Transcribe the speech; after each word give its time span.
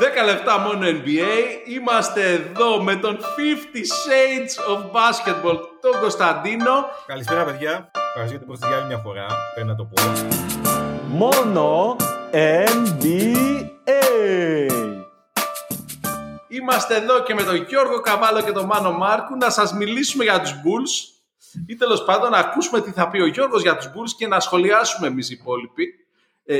10 0.00 0.24
λεπτά 0.24 0.58
μόνο 0.58 0.86
NBA. 0.86 1.68
Είμαστε 1.76 2.32
εδώ 2.32 2.82
με 2.82 2.96
τον 2.96 3.16
50 3.16 3.20
Shades 3.76 4.74
of 4.74 4.78
Basketball, 4.78 5.58
τον 5.80 6.00
Κωνσταντίνο. 6.00 6.72
Καλησπέρα, 7.06 7.44
παιδιά. 7.44 7.90
Ευχαριστώ 8.08 8.38
γιατί 8.38 8.66
για 8.66 8.76
άλλη 8.76 8.86
μια 8.86 8.98
φορά. 8.98 9.26
Πρέπει 9.54 9.68
να 9.68 9.74
το 9.74 9.84
πω. 9.84 10.02
Μόνο 11.06 11.96
NBA. 12.32 13.26
Είμαστε 16.48 16.96
εδώ 16.96 17.22
και 17.22 17.34
με 17.34 17.42
τον 17.42 17.54
Γιώργο 17.54 18.00
Καβάλο 18.00 18.42
και 18.42 18.52
τον 18.52 18.64
Μάνο 18.64 18.92
Μάρκου 18.92 19.36
να 19.36 19.50
σας 19.50 19.72
μιλήσουμε 19.72 20.24
για 20.24 20.40
τους 20.40 20.50
Bulls 20.50 21.14
ή 21.66 21.76
τέλος 21.76 22.04
πάντων 22.04 22.30
να 22.30 22.38
ακούσουμε 22.38 22.80
τι 22.80 22.90
θα 22.90 23.08
πει 23.08 23.20
ο 23.20 23.26
Γιώργος 23.26 23.62
για 23.62 23.76
τους 23.76 23.86
Bulls 23.86 24.10
και 24.18 24.26
να 24.26 24.40
σχολιάσουμε 24.40 25.06
εμείς 25.06 25.30
οι 25.30 25.36
υπόλοιποι. 25.40 25.86
Ε, 26.44 26.58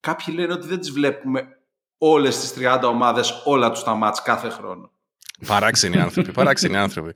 κάποιοι 0.00 0.34
λένε 0.38 0.52
ότι 0.52 0.66
δεν 0.66 0.78
τις 0.78 0.90
βλέπουμε 0.90 1.59
όλες 2.02 2.38
τις 2.38 2.52
30 2.52 2.80
ομάδες, 2.82 3.42
όλα 3.44 3.70
τους 3.70 3.82
τα 3.82 3.94
μάτς 3.94 4.22
κάθε 4.22 4.48
χρόνο. 4.48 4.90
Παράξενοι 5.46 6.00
άνθρωποι, 6.00 6.32
παράξενοι 6.32 6.76
άνθρωποι. 6.76 7.12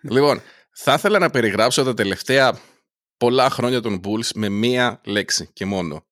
λοιπόν, 0.00 0.42
θα 0.72 0.92
ήθελα 0.92 1.18
να 1.18 1.30
περιγράψω 1.30 1.84
τα 1.84 1.94
τελευταία 1.94 2.58
πολλά 3.16 3.50
χρόνια 3.50 3.80
των 3.80 4.00
Bulls 4.04 4.30
με 4.34 4.48
μία 4.48 5.00
λέξη 5.04 5.50
και 5.52 5.64
μόνο. 5.64 6.04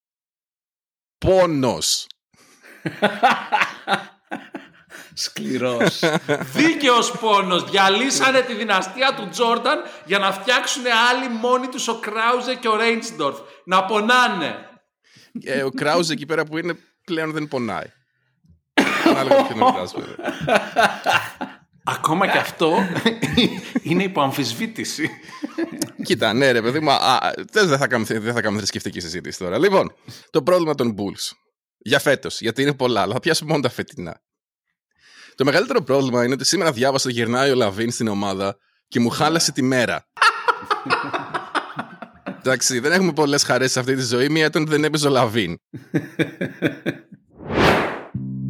Πόνος. 1.18 2.06
Σκληρός. 5.14 6.02
Δίκαιος 6.54 7.18
πόνος. 7.18 7.70
Διαλύσανε 7.70 8.40
τη 8.40 8.54
δυναστεία 8.54 9.14
του 9.14 9.28
Τζόρνταν 9.28 9.78
για 10.04 10.18
να 10.18 10.32
φτιάξουν 10.32 10.82
άλλοι 11.10 11.28
μόνοι 11.28 11.68
τους 11.68 11.88
ο 11.88 11.98
Κράουζε 11.98 12.54
και 12.54 12.68
ο 12.68 12.76
Ρέιντσντορφ. 12.76 13.38
Να 13.64 13.84
πονάνε. 13.84 14.56
Ε, 15.44 15.62
ο 15.62 15.70
Κράουζε 15.70 16.12
εκεί 16.12 16.26
πέρα 16.26 16.44
που 16.44 16.58
είναι 16.58 16.78
πλέον 17.04 17.32
δεν 17.32 17.48
πονάει. 17.48 17.92
Ανάλογα 19.18 19.46
Ακόμα 21.88 22.26
και 22.26 22.38
αυτό 22.38 22.76
είναι 23.82 24.02
υπό 24.02 24.20
αμφισβήτηση. 24.20 25.10
Κοίτα, 26.02 26.32
ναι 26.32 26.50
ρε 26.50 26.62
παιδί 26.62 26.80
μου, 26.80 26.90
δεν 27.52 27.78
θα 27.78 27.86
κάνουμε, 27.86 28.18
δεν 28.18 28.34
θα 28.34 28.40
κάνουμε 28.40 28.58
θρησκευτική 28.58 29.00
συζήτηση 29.00 29.38
τώρα. 29.38 29.58
Λοιπόν, 29.58 29.94
το 30.30 30.42
πρόβλημα 30.42 30.74
των 30.74 30.94
Bulls 30.98 31.36
για 31.78 31.98
φέτος, 31.98 32.40
γιατί 32.40 32.62
είναι 32.62 32.74
πολλά, 32.74 33.00
αλλά 33.00 33.12
θα 33.12 33.20
πιάσουμε 33.20 33.50
μόνο 33.50 33.62
τα 33.62 33.68
φετινά. 33.68 34.20
Το 35.34 35.44
μεγαλύτερο 35.44 35.82
πρόβλημα 35.82 36.24
είναι 36.24 36.34
ότι 36.34 36.44
σήμερα 36.44 36.72
διάβασα 36.72 37.10
γυρνάει 37.10 37.50
ο 37.50 37.54
Λαβίν 37.54 37.90
στην 37.90 38.08
ομάδα 38.08 38.56
και 38.88 39.00
μου 39.00 39.08
χάλασε 39.08 39.52
τη 39.52 39.62
μέρα. 39.62 40.06
Εντάξει, 42.38 42.78
δεν 42.78 42.92
έχουμε 42.92 43.12
πολλές 43.12 43.42
χαρές 43.42 43.72
σε 43.72 43.80
αυτή 43.80 43.94
τη 43.94 44.02
ζωή. 44.02 44.28
Μία 44.28 44.46
ήταν 44.46 44.66
δεν 44.66 44.84
έπαιζε 44.84 45.06
ο 45.06 45.10
Λαβίν. 45.10 45.58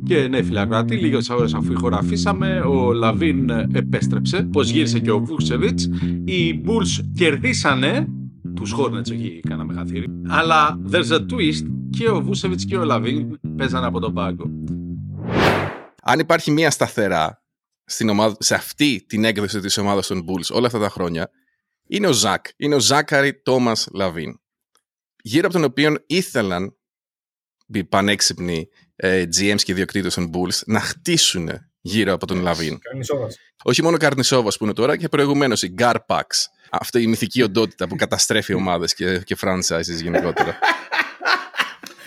Και 0.06 0.28
ναι, 0.28 0.42
φίλε 0.42 0.63
ακροατή, 0.63 0.96
λίγες 0.96 1.28
ώρες 1.28 1.54
αφού 1.54 1.72
ηχογραφήσαμε, 1.72 2.60
ο 2.60 2.92
Λαβίν 2.92 3.50
επέστρεψε. 3.50 4.42
Πώς 4.52 4.70
γύρισε 4.70 4.98
και 4.98 5.10
ο 5.10 5.18
Βούσεβιτς. 5.18 5.88
Οι 6.24 6.62
Bulls 6.64 7.04
κερδίσανε. 7.14 8.08
Τους 8.54 8.74
Hornets, 8.78 9.12
όχι 9.12 9.40
κάνα 9.48 9.74
χαΐρι. 9.74 10.06
Αλλά 10.28 10.80
there's 10.90 11.12
a 11.12 11.18
twist 11.18 11.66
και 11.90 12.08
ο 12.08 12.20
Βούσεβιτς 12.20 12.60
και 12.66 12.76
ο 12.76 12.84
Λαβίν 12.84 13.38
παίζανε 13.56 13.86
από 13.86 14.00
τον 14.00 14.14
πάγκο 14.14 14.50
αν 16.08 16.18
υπάρχει 16.18 16.50
μία 16.50 16.70
σταθερά 16.70 17.42
στην 17.84 18.08
ομάδα, 18.08 18.36
σε 18.38 18.54
αυτή 18.54 19.04
την 19.06 19.24
έκδοση 19.24 19.60
της 19.60 19.78
ομάδας 19.78 20.06
των 20.06 20.24
Bulls 20.26 20.54
όλα 20.54 20.66
αυτά 20.66 20.78
τα 20.78 20.88
χρόνια, 20.88 21.30
είναι 21.86 22.06
ο 22.06 22.12
Ζακ. 22.12 22.46
Είναι 22.56 22.74
ο 22.74 22.80
Ζάκαρη 22.80 23.42
Τόμας 23.42 23.88
Λαβίν. 23.92 24.40
Γύρω 25.22 25.46
από 25.46 25.54
τον 25.54 25.64
οποίο 25.64 25.96
ήθελαν 26.06 26.76
οι 27.66 27.84
πανέξυπνοι 27.84 28.68
ε, 28.70 28.85
GMs 29.04 29.62
και 29.62 29.72
ιδιοκτήτες 29.72 30.14
των 30.14 30.30
Bulls 30.34 30.60
να 30.66 30.80
χτίσουν 30.80 31.50
γύρω 31.80 32.12
από 32.12 32.26
τον 32.26 32.40
Λαβίν. 32.40 32.78
Όχι 33.62 33.82
μόνο 33.82 33.96
Καρνισόβας 33.96 34.56
που 34.56 34.64
είναι 34.64 34.72
τώρα 34.72 34.96
και 34.96 35.08
προηγουμένως 35.08 35.62
η 35.62 35.74
Garpax. 35.78 36.24
Αυτή 36.70 37.02
η 37.02 37.06
μυθική 37.06 37.42
οντότητα 37.42 37.88
που 37.88 37.96
καταστρέφει 37.96 38.54
ομάδες 38.62 38.94
και, 38.94 39.18
και 39.18 39.36
franchises 39.40 40.02
γενικότερα. 40.02 40.58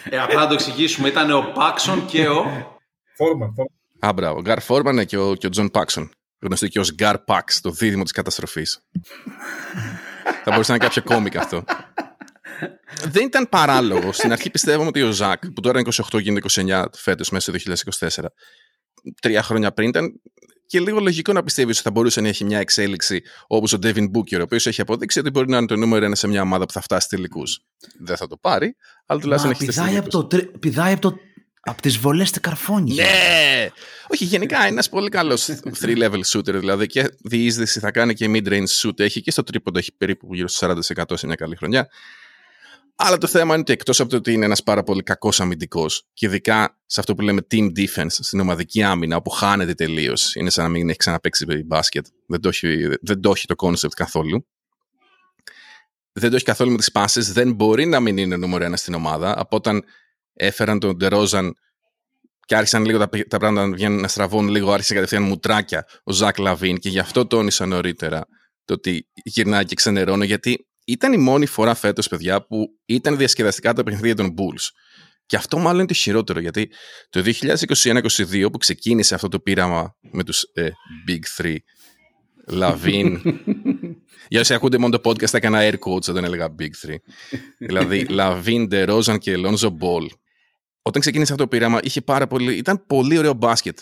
Ε, 0.09 0.19
απλά 0.19 0.39
να 0.39 0.47
το 0.47 0.53
εξηγήσουμε, 0.53 1.07
ήταν 1.07 1.31
ο 1.31 1.51
Πάξον 1.53 2.05
και 2.05 2.27
ο... 2.27 2.45
Φόρμαν. 3.15 3.53
Α, 3.99 4.13
μπράβο. 4.13 4.41
Γκάρ 4.41 4.61
Φόρμαν 4.61 5.05
και 5.05 5.17
ο, 5.17 5.35
και 5.35 5.45
ο 5.47 5.49
Τζον 5.49 5.71
Πάξον. 5.71 6.11
Γνωστό 6.39 6.67
και 6.67 6.79
ως 6.79 6.93
Γκάρ 6.93 7.19
Πάξ, 7.19 7.61
το 7.61 7.71
δίδυμο 7.71 8.03
της 8.03 8.11
καταστροφής. 8.11 8.79
Θα 10.43 10.51
μπορούσε 10.51 10.71
να 10.71 10.77
είναι 10.77 10.85
κάποιο 10.85 11.03
κόμικ 11.03 11.37
αυτό. 11.37 11.63
Δεν 13.09 13.25
ήταν 13.25 13.49
παράλογο. 13.49 14.11
Στην 14.11 14.31
αρχή 14.31 14.49
πιστεύαμε 14.49 14.87
ότι 14.87 15.01
ο 15.01 15.11
Ζακ, 15.11 15.47
που 15.47 15.61
τώρα 15.61 15.79
είναι 15.79 15.89
28 16.11 16.21
γίνεται 16.21 16.47
29 16.53 16.85
φέτος, 16.93 17.29
μέσα 17.29 17.57
στο 17.57 17.73
2024, 18.07 18.25
τρία 19.21 19.43
χρόνια 19.43 19.71
πριν 19.71 19.89
ήταν 19.89 20.21
και 20.65 20.79
λίγο 20.79 20.99
λογικό 20.99 21.33
να 21.33 21.43
πιστεύεις 21.43 21.75
ότι 21.75 21.85
θα 21.85 21.91
μπορούσε 21.91 22.21
να 22.21 22.27
έχει 22.27 22.43
μια 22.43 22.59
εξέλιξη 22.59 23.21
όπως 23.47 23.73
ο 23.73 23.77
Ντέβιν 23.77 24.09
Μπούκερ, 24.09 24.39
ο 24.39 24.43
οποίος 24.43 24.67
έχει 24.67 24.81
αποδείξει 24.81 25.19
ότι 25.19 25.29
μπορεί 25.29 25.49
να 25.49 25.57
είναι 25.57 25.67
το 25.67 25.75
νούμερο 25.75 26.05
ένα 26.05 26.15
σε 26.15 26.27
μια 26.27 26.41
ομάδα 26.41 26.65
που 26.65 26.73
θα 26.73 26.81
φτάσει 26.81 27.07
τελικούς. 27.07 27.59
Δεν 27.99 28.17
θα 28.17 28.27
το 28.27 28.37
πάρει, 28.37 28.75
αλλά 29.05 29.19
τουλάχιστον 29.19 29.51
έχει 29.51 29.65
πηδάει 29.65 29.97
από, 29.97 30.09
το, 30.09 30.39
πηδάει 30.59 30.91
από 30.91 31.01
το 31.01 31.17
από 31.61 31.81
τις 31.81 31.97
βολές 31.97 32.31
του 32.31 32.39
καρφώνει. 32.39 32.93
Ναι! 32.93 33.69
Όχι, 34.07 34.25
γενικά 34.25 34.57
είναι 34.57 34.67
ένας 34.67 34.89
πολύ 34.89 35.09
καλός 35.09 35.49
3-level 35.81 36.21
shooter. 36.31 36.53
Δηλαδή 36.53 36.87
και 36.87 37.09
διείσδυση 37.23 37.79
θα 37.79 37.91
κάνει 37.91 38.13
και 38.13 38.25
mid-range 38.33 38.81
shoot. 38.81 38.99
Έχει 38.99 39.21
και 39.21 39.31
στο 39.31 39.43
τρίποντο 39.43 39.79
έχει 39.79 39.91
περίπου 39.97 40.35
γύρω 40.35 40.47
στο 40.47 40.75
40% 40.99 41.03
σε 41.13 41.25
μια 41.25 41.35
καλή 41.35 41.55
χρονιά. 41.55 41.89
Αλλά 43.01 43.17
το 43.17 43.27
θέμα 43.27 43.51
είναι 43.53 43.61
ότι 43.61 43.73
εκτός 43.73 43.99
από 43.99 44.09
το 44.09 44.15
ότι 44.15 44.33
είναι 44.33 44.45
ένας 44.45 44.63
πάρα 44.63 44.83
πολύ 44.83 45.03
κακός 45.03 45.39
αμυντικός 45.39 46.07
και 46.13 46.25
ειδικά 46.25 46.79
σε 46.85 46.99
αυτό 46.99 47.15
που 47.15 47.21
λέμε 47.21 47.41
team 47.51 47.71
defense, 47.75 48.07
στην 48.09 48.39
ομαδική 48.39 48.83
άμυνα, 48.83 49.15
όπου 49.15 49.29
χάνεται 49.29 49.73
τελείως, 49.73 50.35
είναι 50.35 50.49
σαν 50.49 50.63
να 50.63 50.69
μην 50.69 50.89
έχει 50.89 50.97
ξαναπέξει 50.97 51.63
μπάσκετ. 51.65 52.05
Δεν 52.27 52.41
το 52.41 52.49
έχει, 52.49 52.87
δεν 53.01 53.21
το, 53.21 53.31
έχει 53.31 53.45
το 53.45 53.55
concept 53.57 53.93
καθόλου. 53.95 54.47
Δεν 56.11 56.29
το 56.29 56.35
έχει 56.35 56.45
καθόλου 56.45 56.71
με 56.71 56.77
τις 56.77 56.91
πάσει. 56.91 57.21
Δεν 57.21 57.53
μπορεί 57.53 57.85
να 57.85 57.99
μην 57.99 58.17
είναι 58.17 58.37
νούμερο 58.37 58.63
ένα 58.63 58.77
στην 58.77 58.93
ομάδα. 58.93 59.39
Από 59.39 59.55
όταν 59.55 59.83
έφεραν 60.33 60.79
τον 60.79 60.97
Ντερόζαν 60.97 61.55
και 62.45 62.55
άρχισαν 62.55 62.85
λίγο 62.85 62.97
τα, 62.97 63.09
τα 63.27 63.37
πράγματα 63.37 63.67
να 63.67 63.73
βγαίνουν 63.73 63.99
να 63.99 64.07
στραβούν 64.07 64.47
λίγο, 64.47 64.71
άρχισε 64.71 64.93
κατευθείαν 64.93 65.23
μουτράκια 65.23 65.85
ο 66.03 66.11
Ζακ 66.11 66.37
Λαβίν 66.37 66.77
και 66.77 66.89
γι' 66.89 66.99
αυτό 66.99 67.27
τόνισα 67.27 67.65
νωρίτερα 67.65 68.25
το 68.65 68.73
ότι 68.73 69.07
γυρνάει 69.23 69.65
και 69.65 69.75
ξενερώνω 69.75 70.23
γιατί 70.23 70.68
ήταν 70.91 71.13
η 71.13 71.17
μόνη 71.17 71.45
φορά 71.45 71.73
φέτος 71.73 72.07
παιδιά 72.07 72.45
που 72.45 72.67
ήταν 72.85 73.17
διασκεδαστικά 73.17 73.73
τα 73.73 73.83
παιχνίδια 73.83 74.15
των 74.15 74.33
Bulls. 74.37 74.67
Και 75.25 75.35
αυτό 75.35 75.57
μάλλον 75.57 75.77
είναι 75.77 75.87
το 75.87 75.93
χειρότερο 75.93 76.39
γιατί 76.39 76.71
το 77.09 77.23
2021-2022 77.25 78.51
που 78.51 78.57
ξεκίνησε 78.57 79.15
αυτό 79.15 79.27
το 79.27 79.39
πείραμα 79.39 79.95
με 80.11 80.23
τους 80.23 80.41
ε, 80.53 80.69
Big 81.07 81.41
Three 81.41 81.57
Λαβίν. 82.47 83.21
Για 84.31 84.39
όσοι 84.39 84.53
ακούτε 84.53 84.77
μόνο 84.77 84.99
το 84.99 85.09
podcast, 85.09 85.33
έκανα 85.33 85.59
air 85.61 85.73
quotes 85.73 86.09
όταν 86.09 86.23
έλεγα 86.23 86.55
Big 86.59 86.87
Three. 86.87 86.95
δηλαδή, 87.57 88.05
Λαβίν, 88.09 88.67
Ντερόζαν 88.67 89.17
και 89.17 89.35
Lonzo 89.37 89.67
Ball 89.67 90.07
όταν 90.81 91.01
ξεκίνησε 91.01 91.31
αυτό 91.31 91.43
το 91.43 91.49
πείραμα, 91.49 91.79
είχε 91.83 92.01
πάρα 92.01 92.27
πολύ, 92.27 92.57
ήταν 92.57 92.85
πολύ 92.85 93.17
ωραίο 93.17 93.33
μπάσκετ. 93.33 93.79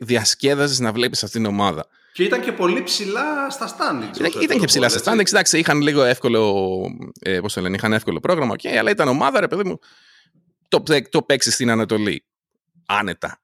Διασκέδαζες 0.00 0.78
να 0.78 0.92
βλέπεις 0.92 1.24
αυτήν 1.24 1.42
την 1.42 1.50
ομάδα. 1.50 1.86
Και 2.12 2.22
ήταν 2.22 2.40
και 2.40 2.52
πολύ 2.52 2.82
ψηλά 2.82 3.50
στα 3.50 3.68
standings. 3.68 4.18
Ήταν, 4.18 4.42
ήταν 4.42 4.58
και 4.58 4.66
ψηλά 4.66 4.88
στα 4.88 5.12
standings. 5.12 5.26
Εντάξει, 5.26 5.58
είχαν 5.58 5.80
λίγο 5.80 6.02
εύκολο, 6.02 6.82
ε, 7.20 7.40
πώς 7.40 7.52
το 7.52 7.60
λένε, 7.60 7.76
είχαν 7.76 7.92
εύκολο 7.92 8.20
πρόγραμμα, 8.20 8.54
okay, 8.54 8.68
αλλά 8.68 8.90
ήταν 8.90 9.08
ομάδα, 9.08 9.40
ρε 9.40 9.48
παιδί 9.48 9.64
μου, 9.64 9.78
το, 10.68 10.82
το 11.10 11.22
παίξεις 11.22 11.54
στην 11.54 11.70
Ανατολή. 11.70 12.26
Άνετα. 12.86 13.42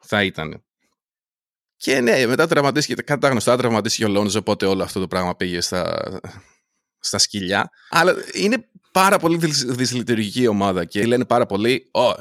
Θα 0.00 0.22
ήταν. 0.22 0.64
Και 1.76 2.00
ναι, 2.00 2.26
μετά 2.26 2.46
τραυματίστηκε, 2.46 3.02
κατά 3.02 3.28
γνωστά 3.28 3.56
τραυματίστηκε 3.56 4.04
ο 4.04 4.08
Λόνζο, 4.08 4.38
οπότε 4.38 4.66
όλο 4.66 4.82
αυτό 4.82 5.00
το 5.00 5.06
πράγμα 5.06 5.36
πήγε 5.36 5.60
στα, 5.60 6.04
στα 6.98 7.18
σκυλιά. 7.18 7.70
Αλλά 7.88 8.14
είναι 8.32 8.68
πάρα 8.92 9.18
πολύ 9.18 9.36
δυσλειτουργική 9.66 10.46
ομάδα 10.46 10.84
και 10.84 11.06
λένε 11.06 11.24
πάρα 11.24 11.46
πολύ, 11.46 11.90
oh, 11.92 12.14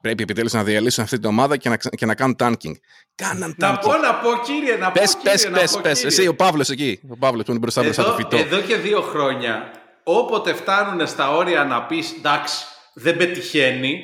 πρέπει 0.00 0.22
επιτέλους 0.22 0.52
να 0.52 0.64
διαλύσουν 0.64 1.04
αυτή 1.04 1.18
την 1.18 1.28
ομάδα 1.28 1.56
και 1.56 1.68
να, 1.68 1.76
και 1.76 2.06
να 2.06 2.14
κάνουν 2.14 2.36
tanking. 2.38 2.74
Κάναν 3.14 3.50
tanking. 3.50 3.56
Να 3.58 3.78
πω, 3.78 3.96
να 3.96 4.14
πω 4.14 4.28
κύριε, 4.44 4.76
να 4.76 4.92
πες, 4.92 5.14
πω 5.14 5.20
πες, 5.24 5.42
κύριε. 5.42 5.60
Πες, 5.60 5.78
πες, 5.82 6.04
Εσύ, 6.04 6.26
ο 6.26 6.34
Παύλος 6.34 6.68
εκεί, 6.70 7.00
ο 7.08 7.16
Παύλος 7.16 7.44
που 7.44 7.50
είναι 7.50 7.60
μπροστά 7.60 7.84
εδώ, 7.84 8.04
το 8.04 8.12
φυτό. 8.12 8.36
Εδώ 8.36 8.60
και 8.60 8.76
δύο 8.76 9.00
χρόνια, 9.00 9.70
όποτε 10.02 10.54
φτάνουν 10.54 11.06
στα 11.06 11.36
όρια 11.36 11.64
να 11.64 11.82
πεις, 11.82 12.12
εντάξει, 12.18 12.64
δεν 12.94 13.16
πετυχαίνει, 13.16 14.00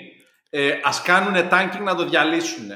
ε, 0.50 0.70
ας 0.82 1.02
κάνουν 1.02 1.48
tanking 1.50 1.82
να 1.82 1.94
το 1.94 2.08
διαλύσουν 2.08 2.70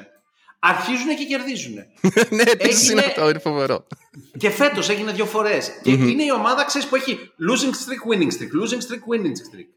αρχίζουν 0.58 1.16
και 1.16 1.24
κερδίζουν. 1.24 1.74
ναι, 2.36 2.42
επίση 2.42 2.92
είναι 2.92 3.00
αυτό, 3.00 3.28
είναι 3.28 3.38
φοβερό. 3.38 3.86
Και 4.38 4.50
φέτος 4.50 4.88
έγινε 4.88 5.12
δύο 5.12 5.26
φορές. 5.26 5.70
Και 5.82 5.90
είναι 5.90 6.24
η 6.24 6.32
ομάδα, 6.32 6.64
ξέρεις, 6.64 6.88
που 6.88 6.96
έχει 6.96 7.18
losing 7.18 7.72
streak, 7.72 8.12
winning 8.12 8.32
streak, 8.36 8.52
losing 8.62 8.82
streak, 8.86 9.02
winning 9.12 9.36
streak. 9.48 9.68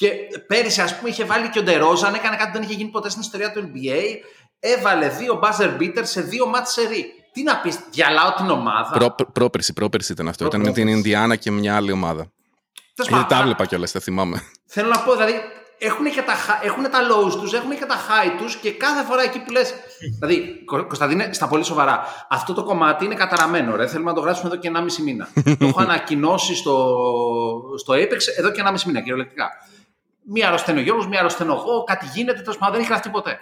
Και 0.00 0.10
πέρυσι, 0.46 0.80
ας 0.80 0.96
πούμε, 0.96 1.10
είχε 1.10 1.24
βάλει 1.24 1.48
και 1.48 1.58
ο 1.58 1.62
Ντερόζαν, 1.62 2.14
έκανε 2.14 2.36
κάτι 2.36 2.46
που 2.50 2.52
δεν 2.58 2.62
είχε 2.62 2.72
γίνει 2.74 2.90
ποτέ 2.90 3.08
στην 3.08 3.22
ιστορία 3.22 3.52
του 3.52 3.60
NBA. 3.74 4.02
Έβαλε 4.60 5.08
δύο 5.08 5.40
buzzer 5.42 5.76
beaters 5.80 6.02
σε 6.02 6.20
δύο 6.20 6.46
μάτς 6.46 6.72
σερί. 6.72 7.04
Τι 7.32 7.42
να 7.42 7.56
πεις, 7.60 7.78
διαλάω 7.90 8.32
την 8.34 8.50
ομάδα. 8.50 8.90
Προ, 8.98 9.14
πρόπερση, 9.32 9.72
πρόπερση 9.72 10.12
ήταν 10.12 10.28
αυτό. 10.28 10.44
Ήταν 10.44 10.60
με 10.60 10.72
την 10.72 10.88
Ινδιάνα 10.88 11.36
και 11.36 11.50
μια 11.50 11.76
άλλη 11.76 11.92
ομάδα. 11.92 12.30
Δεν 12.94 13.26
τα 13.28 13.42
βλέπα 13.42 13.66
κιόλας, 13.66 13.92
τα 13.92 14.00
θυμάμαι. 14.00 14.42
Θέλω 14.66 14.88
να 14.88 14.98
πω, 14.98 15.12
δηλαδή, 15.12 15.34
έχουν 15.78 16.10
και 16.10 16.22
τα, 16.22 16.32
χα- 16.34 16.64
έχουν 16.64 16.82
τα 16.82 16.98
lows 17.10 17.32
τους, 17.40 17.52
έχουν 17.52 17.70
και 17.70 17.84
τα 17.84 17.96
high 17.96 18.30
τους 18.38 18.56
και 18.56 18.72
κάθε 18.72 19.04
φορά 19.04 19.22
εκεί 19.22 19.38
που 19.38 19.52
λες... 19.52 19.74
δηλαδή, 20.18 20.64
Κω- 20.64 20.82
Κωνσταντίνε, 20.86 21.32
στα 21.32 21.48
πολύ 21.48 21.64
σοβαρά, 21.64 22.04
αυτό 22.30 22.54
το 22.54 22.62
κομμάτι 22.64 23.04
είναι 23.04 23.14
καταραμένο, 23.14 23.76
ρε. 23.76 23.86
Θέλουμε 23.86 24.10
να 24.10 24.16
το 24.16 24.22
γράψουμε 24.22 24.50
εδώ 24.52 24.60
και 24.60 24.70
1,5 24.74 25.02
μήνα. 25.04 25.28
το 25.58 25.66
έχω 25.66 25.80
ανακοινώσει 25.80 26.54
στο, 26.54 26.96
στο 27.78 27.94
Apex 27.94 28.18
εδώ 28.38 28.50
και 28.50 28.62
1,5 28.66 28.82
μήνα, 28.86 28.98
κυριολεκτικά. 29.00 29.48
Μία 30.32 30.46
αρρωσταίνει 30.46 30.78
ο 30.78 30.82
Γιώργος, 30.82 31.06
μία 31.06 31.18
αρρωσταίνω 31.18 31.52
εγώ, 31.52 31.84
κάτι 31.84 32.06
γίνεται, 32.14 32.40
τέλος 32.40 32.58
πάντων 32.58 32.72
δεν 32.72 32.82
έχει 32.82 32.90
γραφτεί 32.90 33.08
ποτέ. 33.08 33.38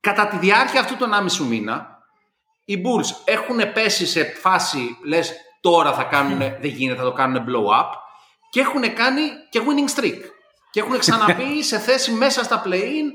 Κατά 0.00 0.26
τη 0.26 0.36
διάρκεια 0.36 0.80
αυτού 0.80 0.96
των 0.96 1.10
1,5 1.38 1.46
μήνα, 1.46 1.98
οι 2.64 2.82
Bulls 2.84 3.22
έχουν 3.24 3.72
πέσει 3.72 4.06
σε 4.06 4.24
φάση, 4.24 4.96
λες 5.04 5.32
τώρα 5.60 5.92
θα 5.92 6.02
κάνουν, 6.02 6.38
δεν 6.38 6.70
γίνεται, 6.70 6.98
θα 6.98 7.04
το 7.04 7.12
κάνουν 7.12 7.44
blow 7.46 7.80
up 7.80 7.88
και 8.50 8.60
έχουν 8.60 8.94
κάνει 8.94 9.20
και 9.50 9.60
winning 9.60 10.00
streak. 10.00 10.20
Και 10.70 10.80
έχουν 10.80 10.98
ξαναμπεί 10.98 11.62
σε 11.70 11.78
θέση 11.78 12.10
μέσα 12.10 12.44
στα 12.44 12.62
play-in. 12.66 13.08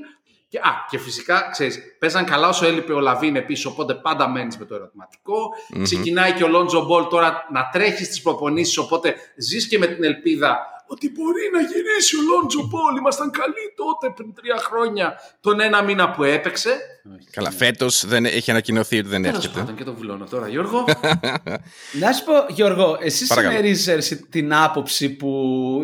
Και, 0.48 0.58
α, 0.58 0.84
και 0.90 0.98
φυσικά, 0.98 1.48
ξέρεις, 1.50 1.78
παίζαν 1.98 2.24
καλά 2.24 2.48
όσο 2.48 2.66
έλειπε 2.66 2.92
ο 2.92 3.00
Λαβίν 3.00 3.46
πίσω, 3.46 3.70
οπότε 3.70 3.94
πάντα 3.94 4.28
μένεις 4.28 4.58
με 4.58 4.64
το 4.64 4.74
ερωτηματικό 4.74 5.48
Ξεκινάει 5.82 6.32
και 6.32 6.44
ο 6.44 6.48
Λόντζο 6.48 6.84
Μπολ 6.84 7.06
τώρα 7.06 7.46
να 7.52 7.68
τρέχει 7.72 8.04
στις 8.04 8.22
προπονήσεις, 8.22 8.78
οπότε 8.78 9.14
ζεις 9.36 9.68
και 9.68 9.78
με 9.78 9.86
την 9.86 10.04
ελπίδα 10.04 10.77
ότι 10.88 11.10
μπορεί 11.10 11.42
να 11.52 11.60
γυρίσει 11.60 12.16
ο 12.16 12.20
Λόντζο 12.30 12.66
Μπολ. 12.68 12.96
Ήμασταν 12.96 13.30
καλοί 13.30 13.64
τότε 13.76 14.12
πριν 14.16 14.34
τρία 14.34 14.56
χρόνια, 14.56 15.20
τον 15.40 15.60
ένα 15.60 15.82
μήνα 15.82 16.10
που 16.10 16.24
έπαιξε. 16.24 16.76
Καλά, 17.30 17.50
φέτος 17.50 18.06
δεν 18.06 18.24
έχει 18.24 18.50
ανακοινωθεί 18.50 18.98
ότι 18.98 19.08
δεν 19.08 19.22
Τέλος 19.22 19.36
έρχεται. 19.36 19.58
πάντων 19.58 19.74
και 19.74 19.84
το 19.84 19.94
βουλώνω 19.94 20.26
τώρα, 20.30 20.48
Γιώργο. 20.48 20.84
Να 22.00 22.12
σου 22.12 22.24
πω, 22.24 22.32
Γιώργο, 22.48 22.98
εσύ 23.00 23.26
Παρακαλώ. 23.26 23.54
συμμερίζεσαι 23.56 24.16
την 24.16 24.54
άποψη 24.54 25.16
που 25.16 25.30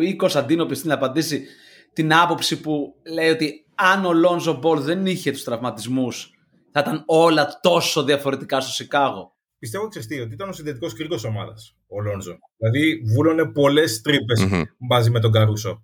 ή 0.01 0.07
η 0.07 0.15
Κωνσταντίνο 0.15 0.65
πει 0.65 0.79
να 0.83 0.93
απαντήσει 0.93 1.45
την 1.93 2.13
άποψη 2.13 2.61
που 2.61 2.95
λέει 3.13 3.29
ότι 3.29 3.65
αν 3.75 4.05
ο 4.05 4.13
Λόνζο 4.13 4.53
Μπολ 4.53 4.79
δεν 4.79 5.05
είχε 5.05 5.31
τους 5.31 5.43
τραυματισμούς 5.43 6.29
θα 6.71 6.79
ήταν 6.79 7.03
όλα 7.05 7.59
τόσο 7.61 8.03
διαφορετικά 8.03 8.61
στο 8.61 8.71
Σικάγο; 8.71 9.35
Πιστεύω 9.59 9.87
ξέρεις 9.87 10.07
τι, 10.07 10.19
ότι 10.19 10.33
ήταν 10.33 10.49
ο 10.49 10.53
συνδετικός 10.53 10.87
κρίκος 10.91 11.15
ομάδας 11.27 11.74
ο 11.87 12.01
Λόντζο. 12.01 12.37
Δηλαδή 12.57 13.01
βούλωνε 13.13 13.45
πολλές 13.45 14.01
τρύπες 14.01 14.45
Μμμ. 14.45 14.61
μαζί 14.77 15.09
με 15.09 15.19
τον 15.19 15.31
Καρούσο. 15.31 15.83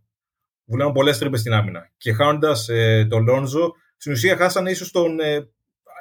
Βούλωνε 0.66 0.92
πολλές 0.92 1.18
τρύπες 1.18 1.40
στην 1.40 1.54
άμυνα. 1.54 1.92
Και 1.98 2.14
χάνοντας 2.14 2.70
ε, 2.70 3.08
τον 3.10 3.24
Λόντζο, 3.24 3.74
στην 3.98 4.12
ουσία 4.12 4.38
χάσανε 4.38 4.72
ίσως 4.72 4.92
τον 4.92 5.20
ε, 5.20 5.50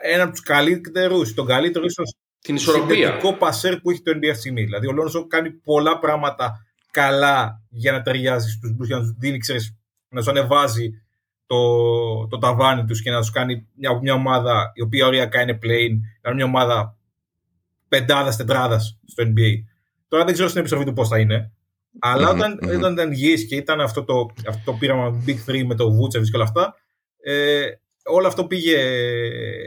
ένα 0.03 0.23
από 0.23 0.33
τους 0.33 0.43
καλύτερους, 0.43 1.35
τον 1.35 1.47
καλύτερο 1.47 1.85
ίσως 1.85 2.15
την 2.41 2.55
ισορροπία. 2.55 2.95
συνδετικό 2.95 3.37
πασέρ 3.37 3.81
που 3.81 3.91
έχει 3.91 4.03
το 4.03 4.11
NBA 4.11 4.15
αυτή 4.15 4.33
τη 4.33 4.39
στιγμή. 4.39 4.65
Δηλαδή 4.65 4.87
ο 4.87 4.93
Λόντζο 4.93 5.27
κάνει 5.27 5.51
πολλά 5.51 5.99
πράγματα 5.99 6.67
καλά 6.91 7.63
για 7.69 7.93
να 7.93 8.03
ταιριάζει 8.03 8.51
στους 8.51 8.71
Bulls, 8.71 8.87
για 8.87 8.97
να 8.97 9.03
τους 9.03 9.13
δίνει, 9.19 9.39
ξέρεις, 9.39 9.77
να 10.09 10.19
τους 10.19 10.29
ανεβάζει 10.29 11.03
το, 11.47 12.27
το 12.27 12.39
ταβάνι 12.39 12.85
τους 12.85 13.03
και 13.03 13.11
να 13.11 13.21
τους 13.21 13.31
κάνει 13.31 13.67
μια, 13.75 13.99
μια 14.01 14.15
ομάδα 14.15 14.73
η 14.75 14.83
οποία 14.83 15.07
οριακά 15.07 15.43
είναι 15.43 15.59
playing, 15.63 15.97
να 16.21 16.31
είναι 16.31 16.35
μια 16.35 16.45
ομάδα 16.45 16.97
πεντάδας, 17.89 18.37
τετράδας 18.37 18.99
στο 19.07 19.25
NBA. 19.27 19.70
Τώρα 20.11 20.25
δεν 20.25 20.33
ξέρω 20.33 20.49
στην 20.49 20.61
επιστροφή 20.61 20.87
του 20.87 20.93
πώς 20.93 21.09
θα 21.09 21.19
είναι. 21.19 21.53
Αλλά 21.99 22.31
Μμμ, 22.33 22.39
όταν, 22.39 22.59
μμμ. 22.63 22.77
όταν 22.77 22.93
ήταν 22.93 23.13
υγιής 23.13 23.47
και 23.47 23.57
ήταν 23.57 23.81
αυτό 23.81 24.05
το, 24.05 24.27
αυτό 24.49 24.61
το 24.65 24.73
πείραμα 24.79 25.23
Big 25.27 25.51
3 25.51 25.63
με 25.67 25.75
το 25.75 25.85
Vucevic 25.87 26.23
και 26.23 26.35
όλα 26.37 26.45
αυτά, 26.45 26.75
ε, 27.23 27.67
όλο 28.05 28.27
αυτό 28.27 28.45
πήγε 28.47 28.77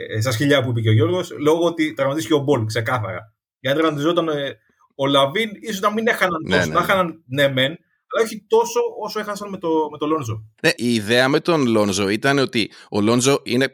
ε, 0.10 0.22
στα 0.22 0.32
σκυλιά 0.32 0.64
που 0.64 0.70
είπε 0.70 0.82
και 0.82 0.90
ο 0.90 0.94
Γιώργος, 0.94 1.32
λόγω 1.40 1.66
ότι 1.66 1.94
τραυματίστηκε 1.94 2.36
ο 2.36 2.40
Μπολ, 2.40 2.66
ξεκάθαρα. 2.66 3.34
Γιατί 3.60 3.78
αν 3.78 3.84
τραυματιζόταν 3.84 4.28
ε, 4.28 4.58
ο 4.96 5.06
Λαβίν, 5.06 5.50
ίσως 5.62 5.80
να 5.80 5.92
μην 5.92 6.08
έχαναν 6.08 6.42
Ναι, 6.48 6.56
τόσο. 6.56 6.68
ναι. 6.68 6.74
Να 6.74 6.80
έχαναν 6.82 7.24
ναι, 7.28 7.48
μεν, 7.48 7.72
αλλά 8.08 8.24
όχι 8.24 8.46
τόσο 8.48 8.80
όσο 9.04 9.20
έχασαν 9.20 9.50
με 9.50 9.58
το, 9.58 9.70
με 9.92 9.98
το 9.98 10.06
Λόνζο. 10.06 10.44
Ναι, 10.62 10.70
η 10.76 10.94
ιδέα 10.94 11.28
με 11.30 11.40
τον 11.40 11.66
Λόνζο 11.68 12.10
ήταν 12.10 12.38
ότι 12.38 12.72
ο 12.90 13.02
Λόνζο 13.02 13.40
είναι 13.44 13.68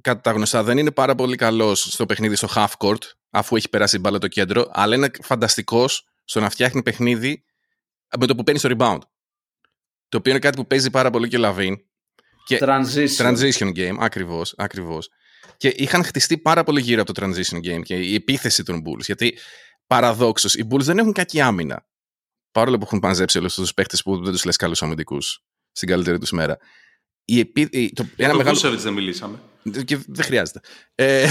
κατά 0.00 0.20
τα 0.20 0.30
γνωστά 0.32 0.62
δεν 0.62 0.78
είναι 0.78 0.90
πάρα 0.90 1.14
πολύ 1.14 1.36
καλός 1.36 1.80
στο 1.80 2.06
παιχνίδι 2.06 2.36
στο 2.36 2.48
half 2.54 2.72
court, 2.78 3.02
αφού 3.30 3.56
έχει 3.56 3.68
περάσει 3.68 3.96
η 3.96 4.00
μπάλα 4.02 4.18
το 4.18 4.28
κέντρο, 4.28 4.66
αλλά 4.72 4.94
είναι 4.94 5.10
φανταστικός 5.22 6.07
στο 6.28 6.40
να 6.40 6.50
φτιάχνει 6.50 6.82
παιχνίδι 6.82 7.44
με 8.18 8.26
το 8.26 8.34
που 8.34 8.42
παίρνεις 8.42 8.62
στο 8.62 8.74
rebound. 8.78 8.98
Το 10.08 10.16
οποίο 10.18 10.32
είναι 10.32 10.40
κάτι 10.40 10.56
που 10.56 10.66
παίζει 10.66 10.90
πάρα 10.90 11.10
πολύ 11.10 11.28
και 11.28 11.36
ο 11.36 11.38
Λαβίν. 11.38 11.76
Και 12.44 12.58
Transition. 12.60 13.16
transition 13.16 13.72
game, 13.76 13.96
ακριβώς. 13.98 14.54
Ακριβώς. 14.56 15.08
Και 15.56 15.68
είχαν 15.68 16.04
χτιστεί 16.04 16.38
πάρα 16.38 16.64
πολύ 16.64 16.80
γύρω 16.80 17.02
από 17.02 17.12
το 17.12 17.26
transition 17.26 17.56
game 17.56 17.82
και 17.82 17.94
η 17.94 18.14
επίθεση 18.14 18.62
των 18.62 18.82
Bulls. 18.86 19.04
Γιατί 19.04 19.38
παραδόξως 19.86 20.54
οι 20.54 20.66
Bulls 20.70 20.82
δεν 20.82 20.98
έχουν 20.98 21.12
κακή 21.12 21.40
άμυνα. 21.40 21.86
Παρόλο 22.50 22.78
που 22.78 22.84
έχουν 22.84 22.98
πανζέψει 22.98 23.38
όλους 23.38 23.54
τους 23.54 23.74
παίχτε 23.74 23.96
που 24.04 24.22
δεν 24.22 24.32
τους 24.32 24.44
λες 24.44 24.56
καλούς 24.56 24.82
αμυντικούς 24.82 25.44
στην 25.72 25.88
καλύτερη 25.88 26.18
τους 26.18 26.30
μέρα. 26.30 26.58
Η 27.30 27.38
επί... 27.38 27.60
η- 27.70 27.92
το... 27.92 28.02
Για 28.02 28.12
Ένα 28.16 28.28
τον 28.28 28.36
μεγάλο. 28.36 28.54
Βούσεβιτς 28.54 28.82
δεν 28.82 28.92
μιλήσαμε. 28.92 29.38
Και 29.84 29.98
δεν 30.06 30.24
χρειάζεται. 30.24 30.60
Ε... 30.94 31.24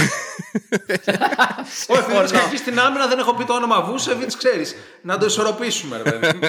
Όχι, 1.86 2.02
επειδή 2.10 2.36
έχει 2.36 2.50
πει 2.50 2.56
στην 2.56 2.78
άμυνα, 2.78 3.06
δεν 3.06 3.18
έχω 3.18 3.34
πει 3.34 3.44
το 3.44 3.54
όνομα 3.54 3.82
Βούσεβιτς, 3.82 4.36
ξέρεις. 4.36 4.74
Να 5.02 5.18
το 5.18 5.26
ισορροπήσουμε, 5.26 6.02
ρε 6.02 6.10
παιδί. 6.10 6.38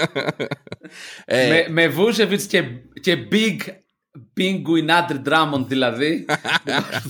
ε, 1.26 1.48
με, 1.50 1.66
με 1.70 1.88
Βούσεβιτς 1.88 2.46
και, 2.46 2.64
και 3.02 3.28
Big 3.32 3.58
Penguin 4.40 4.90
Άντρι 4.90 5.22
Drummond 5.26 5.66
δηλαδή. 5.68 6.26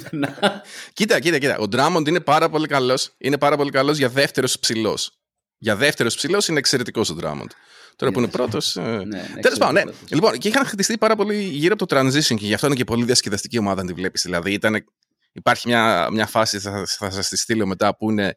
Κοίτα, 0.93 1.19
κοίτα, 1.19 1.37
κοίτα. 1.37 1.57
Ο 1.57 1.65
Drummond 1.71 2.07
είναι 2.07 2.19
πάρα 2.19 2.49
πολύ 2.49 2.67
καλός. 2.67 3.13
Είναι 3.17 3.37
πάρα 3.37 3.57
πολύ 3.57 3.71
καλός 3.71 3.97
για 3.97 4.09
δεύτερος 4.09 4.59
ψηλός. 4.59 5.11
Για 5.57 5.75
δεύτερος 5.75 6.15
ψηλός 6.15 6.47
είναι 6.47 6.59
εξαιρετικός 6.59 7.09
ο 7.09 7.15
Drummond. 7.21 7.49
Τώρα 7.99 8.11
που 8.11 8.19
είναι 8.19 8.27
πρώτος. 8.27 8.75
ναι, 8.75 9.23
Τέλος 9.41 9.57
πάντων, 9.57 9.73
ναι. 9.73 9.79
εξαιρετικός. 9.79 10.11
Λοιπόν, 10.11 10.37
και 10.37 10.47
είχαν 10.47 10.65
χτιστεί 10.65 10.97
πάρα 10.97 11.15
πολύ 11.15 11.43
γύρω 11.43 11.73
από 11.73 11.85
το 11.85 11.97
transition 11.99 12.35
και 12.35 12.45
γι' 12.45 12.53
αυτό 12.53 12.65
είναι 12.67 12.75
και 12.75 12.83
πολύ 12.83 13.05
διασκεδαστική 13.05 13.57
ομάδα, 13.57 13.81
αν 13.81 13.87
τη 13.87 13.93
βλέπεις. 13.93 14.21
Δηλαδή, 14.21 14.53
ήταν, 14.53 14.85
υπάρχει 15.31 15.67
μια, 15.67 16.07
μια 16.11 16.25
φάση, 16.27 16.59
θα, 16.59 16.85
θα 16.87 17.11
σας 17.11 17.27
τη 17.29 17.37
στείλω 17.37 17.65
μετά, 17.65 17.97
που 17.97 18.11
είναι. 18.11 18.35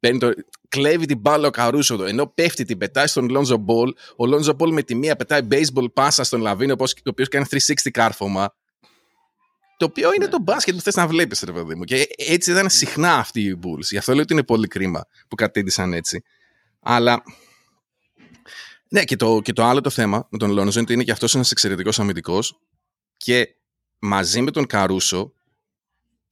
Παίρνει 0.00 0.18
το, 0.18 0.30
κλέβει 0.68 1.06
την 1.06 1.18
μπάλα 1.18 1.46
ο 1.46 1.50
Καρούσο, 1.50 2.04
ενώ 2.04 2.26
πέφτει 2.26 2.64
την 2.64 2.78
πετάει 2.78 3.06
στον 3.06 3.28
Λόνζο 3.28 3.56
Μπολ. 3.56 3.92
Ο 4.16 4.26
Λόνζο 4.26 4.52
Μπολ 4.52 4.72
με 4.72 4.82
τη 4.82 4.94
μία 4.94 5.16
πετάει 5.16 5.40
baseball 5.50 5.92
πάσα 5.92 6.24
στον 6.24 6.40
Λαβίν, 6.40 6.74
ο 6.78 6.84
οποίος 7.04 7.28
κάνει 7.28 7.44
360 7.50 7.90
κάρφωμα. 7.90 8.54
Το 9.76 9.84
οποίο 9.84 10.08
Ναι. 10.08 10.14
είναι 10.14 10.26
το 10.28 10.38
μπάσκετ 10.42 10.74
που 10.74 10.80
θες 10.80 10.94
να 10.94 11.06
βλέπεις, 11.06 11.40
ρε 11.42 11.52
παιδί 11.52 11.74
μου. 11.74 11.84
Και 11.84 12.06
έτσι 12.16 12.50
ήταν 12.50 12.70
συχνά 12.70 13.14
αυτοί 13.14 13.40
οι 13.40 13.58
Bulls. 13.62 13.84
Γι' 13.90 13.98
αυτό 13.98 14.12
λέω 14.12 14.22
ότι 14.22 14.32
είναι 14.32 14.42
πολύ 14.44 14.66
κρίμα 14.66 15.04
που 15.28 15.34
κατέντησαν 15.34 15.92
έτσι. 15.92 16.22
Αλλά. 16.80 17.22
Ναι, 18.92 19.04
και 19.04 19.16
το, 19.16 19.40
και 19.42 19.52
το 19.52 19.64
άλλο 19.64 19.80
το 19.80 19.90
θέμα 19.90 20.26
με 20.30 20.38
τον 20.38 20.50
Λόνζο 20.50 20.70
είναι 20.72 20.80
ότι 20.80 20.92
είναι 20.92 21.02
και 21.02 21.10
αυτός 21.12 21.34
ένας 21.34 21.50
εξαιρετικός 21.50 21.98
αμυντικός 22.00 22.58
και 23.16 23.48
μαζί 23.98 24.40
με 24.40 24.50
τον 24.50 24.66
Καρούσο. 24.66 25.32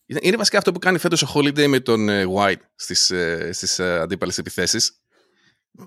είναι- 0.07 0.21
Είναι 0.23 0.37
βασικά 0.37 0.59
αυτό 0.59 0.73
που 0.73 0.79
κάνει 0.79 0.99
φέτος 0.99 1.23
ο 1.23 1.29
Holiday 1.35 1.67
με 1.67 1.81
τον 1.81 2.09
ε, 2.09 2.25
White 2.37 2.61
στις 2.75 3.11
ε, 3.11 3.51
στις, 3.53 3.79
ε, 3.79 3.99
αντίπαλες 4.01 4.39
επιθέσεις. 4.39 4.93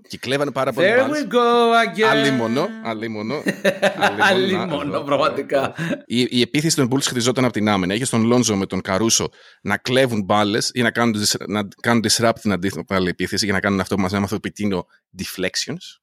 Και 0.07 0.17
κλέβανε 0.17 0.51
πάρα 0.51 0.73
πολύ 0.73 0.87
There 0.87 0.97
μπάλες. 0.99 1.27
we 1.29 1.33
go 1.33 1.97
again. 1.97 2.01
Αλίμονο, 2.03 2.67
αλίμονο. 2.83 3.43
Αλίμονο, 4.19 5.01
πραγματικά. 5.01 5.75
Η, 6.05 6.27
η 6.29 6.41
επίθεση 6.41 6.75
των 6.75 6.87
Bulls 6.91 7.01
χτιζόταν 7.03 7.43
από 7.43 7.53
την 7.53 7.67
άμυνα. 7.69 7.93
Είχε 7.93 8.05
τον 8.05 8.23
Λόντζο 8.25 8.55
με 8.55 8.65
τον 8.65 8.81
Καρούσο 8.81 9.29
να 9.61 9.77
κλέβουν 9.77 10.23
μπάλες 10.23 10.71
ή 10.73 10.81
να 10.81 10.91
κάνουν, 10.91 11.23
dis- 11.23 11.47
να 11.47 11.67
κάνουν 11.81 12.03
disrupt 12.09 12.39
την 12.41 12.51
αντίθετη 12.51 12.85
επίθεση 13.07 13.45
για 13.45 13.53
να 13.53 13.59
κάνουν 13.59 13.79
αυτό 13.79 13.95
που 13.95 14.01
μας 14.01 14.13
έμαθε 14.13 14.35
ο 14.35 14.39
Πιτίνο 14.39 14.85
deflections. 15.17 16.01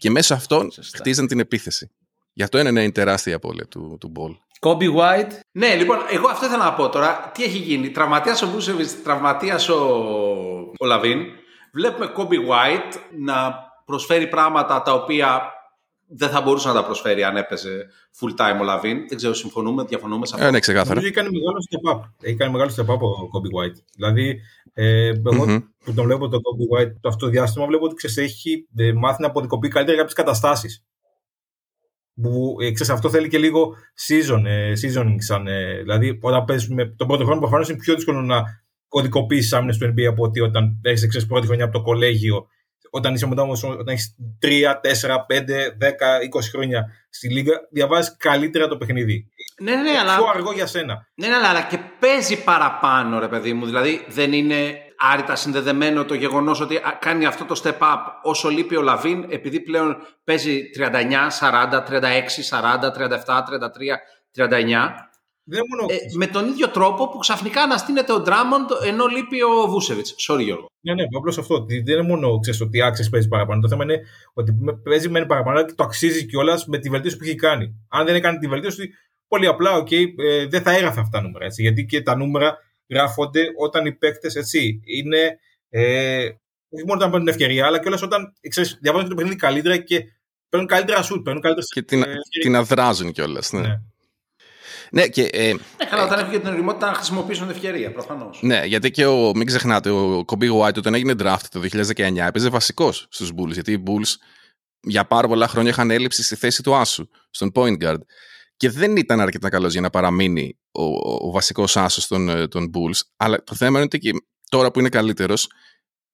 Και 0.00 0.10
μέσω 0.10 0.34
αυτών 0.34 0.70
Σωστά. 0.70 0.98
χτίζαν 0.98 1.26
την 1.26 1.40
επίθεση. 1.40 1.90
Γι' 2.32 2.42
αυτό 2.42 2.58
είναι, 2.58 2.70
ναι, 2.70 2.82
είναι 2.82 2.92
τεράστια 2.92 3.36
απώλεια 3.36 3.66
του, 3.66 3.96
του 4.00 4.12
Ball. 4.16 4.36
Coby 4.68 4.94
White. 4.96 5.30
ναι, 5.50 5.74
λοιπόν, 5.74 5.98
εγώ 6.10 6.28
αυτό 6.28 6.46
ήθελα 6.46 6.64
να 6.64 6.72
πω 6.72 6.88
τώρα. 6.88 7.30
Τι 7.34 7.44
έχει 7.44 7.58
γίνει; 7.58 7.90
Τραυματίας 7.90 8.42
ο 8.42 8.46
Βούσεβιτς, 8.48 8.88
τραυματίας 9.04 9.68
ο, 9.68 9.74
ο 10.78 10.86
Λαβίν. 10.86 11.20
Βλέπουμε 11.72 12.12
Coby 12.16 12.34
White 12.50 12.94
να 13.18 13.54
προσφέρει 13.84 14.26
πράγματα 14.26 14.82
τα 14.82 14.92
οποία 14.92 15.52
δεν 16.12 16.28
θα 16.28 16.40
μπορούσε 16.40 16.68
να 16.68 16.74
τα 16.74 16.84
προσφέρει 16.84 17.22
αν 17.22 17.36
έπαιζε 17.36 17.86
full 18.20 18.40
time 18.40 18.60
ο 18.60 18.64
Λαβίν. 18.64 19.08
Δεν 19.08 19.16
ξέρω, 19.16 19.34
συμφωνούμε, 19.34 19.84
διαφωνούμε 19.84 20.26
σε 20.26 20.34
αυτό. 20.34 20.46
Ε, 20.46 20.50
ναι, 20.50 20.60
ξεκάθαρα. 20.60 20.94
Νομίζω 20.94 21.06
έχει 21.06 21.16
κάνει 21.16 21.38
μεγάλο 21.38 21.56
step 21.70 21.94
up. 21.94 22.10
Έχει 22.20 22.36
κάνει 22.36 22.52
μεγάλο 22.52 22.70
step 22.76 22.94
up 22.94 23.00
ο 23.00 23.28
Coby 23.32 23.50
White. 23.56 23.78
Δηλαδή, 23.94 24.40
ε, 24.72 25.08
εγώ 25.08 25.46
Μμμ. 25.46 25.58
που 25.84 25.94
τον 25.94 26.04
βλέπω 26.04 26.28
τον 26.28 26.40
Coby 26.40 26.78
White 26.78 26.92
το 27.00 27.08
αυτό 27.08 27.24
το 27.24 27.30
διάστημα, 27.30 27.66
βλέπω 27.66 27.84
ότι 27.84 27.94
ξέρεις, 27.94 28.16
έχει 28.16 28.68
ε, 28.76 28.92
μάθει 28.92 29.22
να 29.22 29.26
αποκωδικοποιεί 29.28 29.70
καλύτερα 29.70 29.98
κάποιες 29.98 30.14
καταστάσεις. 30.14 30.84
Που 32.22 32.56
ε, 32.60 32.70
ξέρεις, 32.70 32.92
αυτό 32.92 33.10
θέλει 33.10 33.28
και 33.28 33.38
λίγο 33.38 33.74
season, 34.08 34.42
ε, 34.46 34.72
seasoning. 34.82 35.16
Σαν, 35.18 35.46
ε, 35.46 35.78
δηλαδή, 35.80 36.18
όταν 36.22 36.44
παίζεις 36.44 36.68
με 36.68 36.86
τον 36.86 37.06
πρώτο 37.06 37.24
χρόνο, 37.24 37.40
προφανώς 37.40 37.68
είναι 37.68 37.78
πιο 37.78 37.94
δύσκολο 37.94 38.20
να 38.20 38.42
κωδικοποιήσει 38.88 39.56
άμυνες 39.56 39.78
του 39.78 39.86
NBA 39.86 40.04
από 40.04 40.24
ότι 40.24 40.40
όταν 40.40 40.80
έχεις 40.82 41.08
ξέρεις, 41.08 41.26
πρώτη 41.26 41.46
χρονιά 41.46 41.64
από 41.64 41.72
το 41.72 41.82
κολέγιο. 41.82 42.46
Όταν 42.90 43.14
είσαι 43.14 43.26
μετά 43.26 43.42
όμως, 43.42 43.64
όταν 43.64 43.88
έχεις 43.88 44.16
3, 44.42 44.80
4, 44.80 45.26
5, 45.26 45.70
10, 45.78 46.20
20 46.36 46.40
χρόνια 46.52 46.86
στη 47.10 47.28
λίγα, 47.28 47.60
διαβάζεις 47.70 48.16
καλύτερα 48.18 48.68
το 48.68 48.76
παιχνίδι. 48.76 49.28
Ναι, 49.60 49.74
ναι, 49.74 49.82
ναι, 49.82 49.98
αλλά, 49.98 50.16
Πιο 50.16 50.26
αργό 50.26 50.52
για 50.52 50.66
σένα. 50.66 51.06
ναι, 51.14 51.28
ναι, 51.28 51.34
αλλά 51.34 51.62
και 51.62 51.78
παίζει 51.98 52.44
παραπάνω, 52.44 53.18
ρε 53.18 53.28
παιδί 53.28 53.52
μου. 53.52 53.64
Δηλαδή 53.66 54.04
δεν 54.08 54.32
είναι 54.32 54.78
άρρητα 54.98 55.36
συνδεδεμένο 55.36 56.04
το 56.04 56.14
γεγονός 56.14 56.60
ότι 56.60 56.76
α, 56.76 56.98
κάνει 57.00 57.26
αυτό 57.26 57.44
το 57.44 57.60
step 57.64 57.78
up 57.78 57.98
όσο 58.22 58.48
λείπει 58.48 58.76
ο 58.76 58.82
Λαβίν 58.82 59.26
επειδή 59.30 59.60
πλέον 59.60 59.96
παίζει 60.24 60.62
39, 60.78 60.82
40, 61.40 61.84
36, 61.88 62.02
40, 62.50 62.92
37, 62.92 63.42
33, 64.36 64.48
39 64.48 65.09
Δεν 65.50 65.62
μόνο. 65.68 65.92
ε, 65.92 65.96
με 66.16 66.26
τον 66.26 66.48
ίδιο 66.48 66.68
τρόπο 66.68 67.08
που 67.08 67.18
ξαφνικά 67.18 67.62
ανασταίνεται 67.62 68.12
ο 68.12 68.20
Ντράμοντ 68.20 68.70
ενώ 68.86 69.06
λείπει 69.06 69.42
ο 69.42 69.66
Βούσεβιτς. 69.68 70.14
Sorry 70.28 70.42
Γιώργο. 70.42 70.66
Ναι, 70.80 70.94
ναι, 70.94 71.02
απλώς 71.16 71.38
αυτό. 71.38 71.54
ότι 71.54 71.80
Δεν 71.80 71.98
είναι 71.98 72.08
μόνο 72.08 72.38
ξέρεις, 72.38 72.60
ότι 72.60 72.82
άξια 72.82 73.08
παίζει 73.10 73.28
παραπάνω. 73.28 73.60
Το 73.60 73.68
θέμα 73.68 73.84
είναι 73.84 74.00
ότι 74.32 74.54
παίζει 74.82 75.08
μένει 75.08 75.26
παραπάνω 75.26 75.64
και 75.64 75.72
το 75.72 75.84
αξίζει 75.84 76.26
κιόλας 76.26 76.66
με 76.66 76.78
τη 76.78 76.88
βελτίωση 76.88 77.16
που 77.16 77.24
έχει 77.24 77.34
κάνει. 77.34 77.74
Αν 77.88 78.06
δεν 78.06 78.14
έκανε 78.14 78.38
τη 78.38 78.46
βελτίωση, 78.48 78.90
πολύ 79.28 79.46
απλά, 79.46 79.76
οκ, 79.76 79.90
ε, 79.92 80.06
δεν 80.48 80.62
θα 80.62 80.70
έγραφε 80.70 81.00
αυτά 81.00 81.18
τα 81.18 81.24
νούμερα. 81.24 81.44
Έτσι, 81.44 81.62
γιατί 81.62 81.86
και 81.86 82.02
τα 82.02 82.16
νούμερα 82.16 82.58
γράφονται 82.88 83.44
όταν 83.58 83.86
οι 83.86 83.92
παίκτες 83.92 84.54
είναι. 84.84 85.38
Ε, 85.68 86.28
όχι 86.72 86.84
μόνο 86.86 86.98
όταν 86.98 87.10
παίρνουν 87.10 87.28
ευκαιρία, 87.28 87.66
αλλά 87.66 87.80
κιόλας 87.80 88.02
όταν 88.02 88.32
ξέρεις, 88.48 88.78
διαβάζουν 88.80 89.08
το 89.08 89.14
παιχνίδι 89.14 89.36
καλύτερα 89.36 89.76
και 89.76 90.04
παίρνουν 90.48 90.68
καλύτερα 90.68 91.02
σουτ. 91.02 91.24
Παίρνουν 91.24 91.42
καλύτερα 91.42 91.66
Και 91.74 91.82
την, 91.82 92.04
την 92.40 92.56
αδράζουν 92.56 93.12
κιόλας. 93.12 93.52
Ναι. 93.52 93.60
Ναι. 93.60 93.80
Ναι, 94.90 95.08
και 95.08 95.22
ε, 95.22 95.52
Ναι, 95.52 95.84
καλά, 95.90 96.04
όταν 96.04 96.18
έχει 96.18 96.30
και 96.30 96.38
την 96.38 96.48
οριμότητα 96.48 96.86
να 96.86 96.94
χρησιμοποιήσουν 96.94 97.50
ευκαιρία, 97.50 97.92
προφανώς. 97.92 98.38
Ναι, 98.42 98.64
γιατί 98.64 98.90
και 98.90 99.06
ο, 99.06 99.32
μην 99.34 99.46
ξεχνάτε, 99.46 99.90
ο 99.90 100.24
Kobe 100.26 100.60
White 100.60 100.76
όταν 100.76 100.94
έγινε 100.94 101.14
draft 101.18 101.44
το 101.50 101.60
2019 101.96 102.16
έπαιζε 102.16 102.48
βασικός 102.48 103.06
στους 103.10 103.32
Bulls. 103.36 103.52
Γιατί 103.52 103.72
οι 103.72 103.82
Bulls 103.86 104.14
για 104.80 105.06
πάρα 105.06 105.28
πολλά 105.28 105.48
χρόνια 105.48 105.70
είχαν 105.70 105.90
έλλειψη 105.90 106.22
στη 106.22 106.34
θέση 106.34 106.62
του 106.62 106.74
Άσου, 106.74 107.08
στον 107.30 107.52
point 107.54 107.84
guard. 107.84 108.00
Και 108.56 108.70
δεν 108.70 108.96
ήταν 108.96 109.20
αρκετά 109.20 109.48
καλός 109.48 109.72
για 109.72 109.80
να 109.80 109.90
παραμείνει 109.90 110.58
ο, 110.72 110.82
ο 111.28 111.30
βασικός 111.30 111.76
Άσος 111.76 112.06
των, 112.06 112.28
ε, 112.28 112.48
των 112.48 112.70
Bulls. 112.74 113.00
Αλλά 113.16 113.42
το 113.44 113.54
θέμα 113.54 113.76
είναι 113.76 113.84
ότι 113.84 113.98
και 113.98 114.10
τώρα 114.48 114.70
που 114.70 114.78
είναι 114.78 114.88
καλύτερος, 114.88 115.48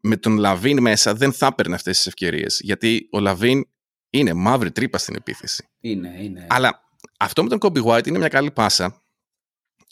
με 0.00 0.16
τον 0.16 0.38
Λαβίν 0.38 0.80
μέσα 0.80 1.14
δεν 1.14 1.32
θα 1.32 1.46
έπαιρνε 1.46 1.74
αυτές 1.74 1.96
τις 1.96 2.06
ευκαιρίες. 2.06 2.60
Γιατί 2.62 3.08
ο 3.12 3.20
Λαβίν 3.20 3.64
είναι 4.10 4.32
μαύρη 4.32 4.72
τρύπα 4.72 4.98
στην 4.98 5.14
επίθεση. 5.14 5.68
Είναι, 5.80 6.16
είναι. 6.20 6.46
Αλλά 6.48 6.85
αυτό 7.18 7.42
με 7.42 7.48
τον 7.48 7.58
Coby 7.60 7.84
White 7.84 8.06
είναι 8.06 8.18
μια 8.18 8.28
καλή 8.28 8.50
πάσα 8.50 9.04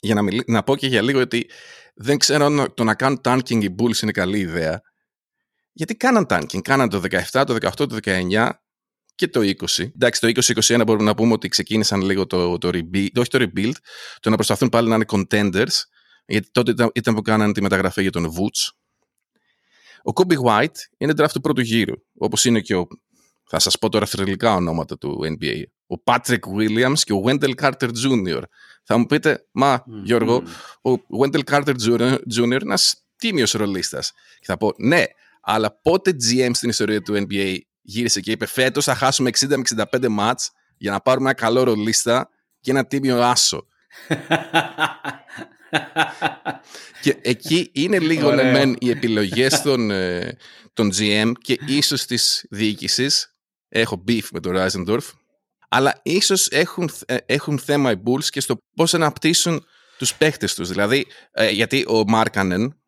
για 0.01 0.15
να, 0.15 0.23
μιλ... 0.23 0.43
να 0.47 0.63
πω 0.63 0.77
και 0.77 0.87
για 0.87 1.03
λίγο 1.03 1.21
ότι 1.21 1.51
δεν 1.95 2.19
ξέρω 2.19 2.45
αν 2.45 2.75
το 2.75 2.85
να 2.85 2.95
κάνουν 2.95 3.21
tanking 3.25 3.63
οι 3.63 3.75
Bulls 3.79 4.03
είναι 4.03 4.13
καλή 4.13 4.39
ιδέα. 4.39 4.83
Γιατί 5.73 5.97
κάναν 5.97 6.27
tanking. 6.29 6.61
Κάναν 6.63 6.89
το 6.89 7.03
17, 7.33 7.45
το 7.47 7.55
18, 7.55 7.71
το 7.75 7.99
19 8.03 8.51
και 9.15 9.29
το 9.29 9.41
20. 9.41 9.85
Εντάξει, 9.95 10.21
το 10.21 10.53
20-21 10.77 10.83
μπορούμε 10.87 11.05
να 11.05 11.15
πούμε 11.15 11.33
ότι 11.33 11.49
ξεκίνησαν 11.49 12.01
λίγο 12.01 12.27
το, 12.27 12.59
το 12.59 12.69
rebuild, 12.69 13.11
όχι 13.17 13.29
το 13.29 13.39
rebuild, 13.41 13.73
το 14.21 14.31
να 14.31 14.35
προσπαθούν 14.35 14.69
πάλι 14.69 14.89
να 14.89 14.95
είναι 14.95 15.05
contenders, 15.09 15.83
γιατί 16.27 16.51
τότε 16.51 16.71
ήταν, 16.71 16.91
ήταν 16.95 17.15
που 17.15 17.23
κάνανε 17.23 17.53
τη 17.53 17.63
μεταγραφή 17.63 18.03
για 18.03 18.11
τον 18.11 18.27
Woods. 18.27 18.73
Ο 20.03 20.13
Kobe 20.15 20.37
White 20.45 20.77
είναι 20.97 21.13
draft 21.17 21.31
του 21.33 21.41
πρώτου 21.41 21.61
γύρου, 21.61 21.95
όπως 22.19 22.45
είναι 22.45 22.61
και 22.61 22.75
ο, 22.75 22.87
θα 23.47 23.59
σας 23.59 23.79
πω 23.79 23.89
τώρα 23.89 24.07
θρηλυκά 24.07 24.55
ονόματα 24.55 24.99
του 24.99 25.21
NBA. 25.23 25.63
Ο 25.87 26.03
Patrick 26.05 26.39
Williams 26.59 26.99
και 26.99 27.13
ο 27.13 27.23
Wendell 27.27 27.55
Carter 27.61 27.89
Jr. 27.89 28.43
Θα 28.83 28.99
μου 28.99 29.07
πείτε, 29.07 29.47
μα 29.53 29.85
Γιώργο, 30.03 30.43
ο 30.83 31.19
Wendell 31.23 31.45
Carter 31.51 31.75
Jr. 31.87 32.19
είναι 32.37 32.55
ένας 32.55 33.05
τίμιος 33.17 33.53
ρολίστας. 33.53 34.13
Και 34.39 34.47
θα 34.47 34.57
πω, 34.57 34.73
ναι, 34.77 35.05
αλλά 35.41 35.81
πότε 35.83 36.11
GM 36.11 36.51
στην 36.53 36.69
ιστορία 36.69 37.03
του 37.03 37.27
NBA 37.29 37.59
γύρισε 37.83 38.21
και 38.21 38.31
είπε 38.31 38.47
φέτος 38.47 38.85
θα 38.85 38.95
χάσουμε 38.95 39.31
60 39.39 39.47
με 39.49 39.85
65 39.93 40.09
μάτς 40.09 40.51
για 40.77 40.91
να 40.91 41.01
πάρουμε 41.01 41.31
ένα 41.31 41.39
καλό 41.39 41.63
ρολίστα 41.63 42.29
και 42.61 42.71
ένα 42.71 42.87
τίμιο 42.87 43.23
άσο. 43.23 43.67
Και 47.03 47.17
εκεί 47.23 47.71
είναι 47.73 47.99
λίγο 47.99 48.27
Ωραίο. 48.27 48.45
ναι, 48.45 48.51
μεν 48.51 48.77
οι 48.79 48.91
επιλογές 48.91 49.63
των, 49.63 49.91
ε, 49.91 50.37
των 50.73 50.93
GM 50.99 51.33
και 51.41 51.59
ίσως 51.67 52.05
της 52.05 52.47
διοίκησης. 52.51 53.34
Έχω 53.77 54.05
beef 54.09 54.25
με 54.33 54.41
τον 54.41 54.53
Reisendorf. 54.57 55.11
Αλλά 55.69 56.01
ίσως 56.03 56.49
έχουν, 56.49 56.91
ε, 57.07 57.17
έχουν 57.27 57.59
θέμα 57.59 57.91
οι 57.91 57.95
Bulls 58.07 58.25
και 58.25 58.41
στο 58.41 58.57
πώς 58.77 58.95
αναπτύσσουν 58.95 59.65
τους 59.99 60.15
παίχτες 60.15 60.55
τους. 60.55 60.69
Δηλαδή, 60.69 61.07
ε, 61.33 61.51
γιατί 61.51 61.85
ο 61.89 62.05
Μάρκανεν, 62.07 62.81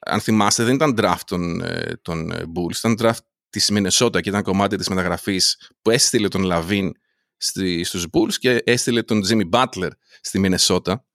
αν 0.00 0.20
θυμάστε, 0.20 0.64
δεν 0.64 0.74
ήταν 0.74 0.94
draft 0.98 1.22
των, 1.26 1.60
ε, 1.62 1.98
των 2.02 2.30
ε, 2.30 2.42
Bulls, 2.54 2.76
ήταν 2.76 2.96
draft 3.00 3.24
της 3.50 3.70
Μινεσότα 3.70 4.20
και 4.20 4.28
ήταν 4.28 4.42
κομμάτι 4.42 4.76
της 4.76 4.88
μεταγραφής 4.88 5.70
που 5.82 5.90
έστειλε 5.90 6.28
τον 6.28 6.42
Λαβίν 6.42 6.92
στη, 7.36 7.84
στους 7.84 8.06
Bulls 8.12 8.34
και 8.38 8.62
έστειλε 8.64 9.02
τον 9.02 9.22
Jimmy 9.28 9.50
Butler 9.50 9.90
στη 10.20 10.38
Μινεσότα 10.38 11.06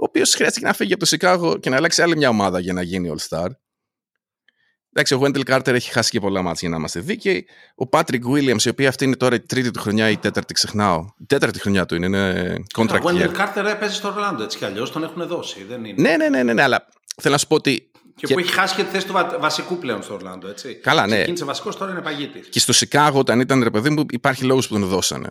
ο 0.00 0.04
οποίος 0.04 0.34
χρειάστηκε 0.34 0.66
να 0.66 0.72
φύγει 0.72 0.92
από 0.92 1.00
το 1.00 1.06
Σικάγο 1.06 1.58
και 1.58 1.70
να 1.70 1.76
αλλάξει 1.76 2.02
άλλη 2.02 2.16
μια 2.16 2.28
ομάδα 2.28 2.60
για 2.60 2.72
να 2.72 2.82
γίνει 2.82 3.12
All-Star. 3.14 3.46
Εντάξει, 4.92 5.14
ο 5.14 5.20
Wendell 5.22 5.44
Carter 5.50 5.66
έχει 5.74 5.90
χάσει 5.90 6.10
και 6.10 6.20
πολλά 6.20 6.42
μάτια 6.42 6.58
για 6.60 6.68
να 6.68 6.76
είμαστε 6.76 7.00
δίκαιοι. 7.00 7.46
Ο 7.74 7.88
Patrick 7.90 8.22
Williams, 8.32 8.62
η 8.64 8.68
οποία 8.68 8.88
αυτή 8.88 9.04
είναι 9.04 9.16
τώρα 9.16 9.34
η 9.34 9.40
τρίτη 9.40 9.70
του 9.70 9.80
χρονιά 9.80 10.08
ή 10.08 10.12
η 10.12 10.16
τέταρτη, 10.16 10.54
ξεχνάω. 10.54 11.04
Η 11.18 11.24
τέταρτη 11.26 11.60
χρονιά 11.60 11.86
του 11.86 11.94
είναι, 11.94 12.06
είναι 12.06 12.54
contract 12.76 13.00
Ο 13.02 13.08
year. 13.08 13.12
Wendell 13.12 13.36
Carter 13.36 13.64
έπαιζε 13.70 13.94
στο 13.94 14.08
Ορλάντο 14.08 14.42
έτσι 14.42 14.58
κι 14.58 14.64
αλλιώς, 14.64 14.92
τον 14.92 15.02
έχουν 15.02 15.26
δώσει. 15.26 15.64
Δεν 15.64 15.84
είναι. 15.84 16.02
Ναι, 16.08 16.16
ναι, 16.16 16.28
ναι, 16.28 16.42
ναι, 16.42 16.52
ναι, 16.52 16.62
αλλά 16.62 16.86
θέλω 17.16 17.34
να 17.34 17.40
σου 17.40 17.46
πω 17.46 17.54
ότι. 17.54 17.90
Και, 18.16 18.26
και- 18.26 18.34
που 18.34 18.40
έχει 18.40 18.52
χάσει 18.52 18.74
και 18.74 18.82
τη 18.84 18.90
θέση 18.90 19.06
του 19.06 19.12
βα- 19.12 19.38
βασικού 19.40 19.78
πλέον 19.78 20.02
στο 20.02 20.14
Ορλάντο, 20.14 20.48
έτσι. 20.48 20.74
Καλά, 20.74 21.06
ναι. 21.06 21.14
Ξεκίνησε 21.16 21.44
βασικός, 21.44 21.76
τώρα 21.76 21.90
είναι 21.90 22.00
παγίτης. 22.00 22.48
Και 22.48 22.58
στο 22.60 22.72
Σικάγο, 22.72 23.18
όταν 23.18 23.40
ήταν 23.40 23.62
ρε 23.62 23.70
παιδί 23.70 23.90
μου, 23.90 24.04
υπάρχει 24.10 24.44
λόγος 24.44 24.68
που 24.68 24.74
τον 24.78 24.88
δώσανε. 24.88 25.28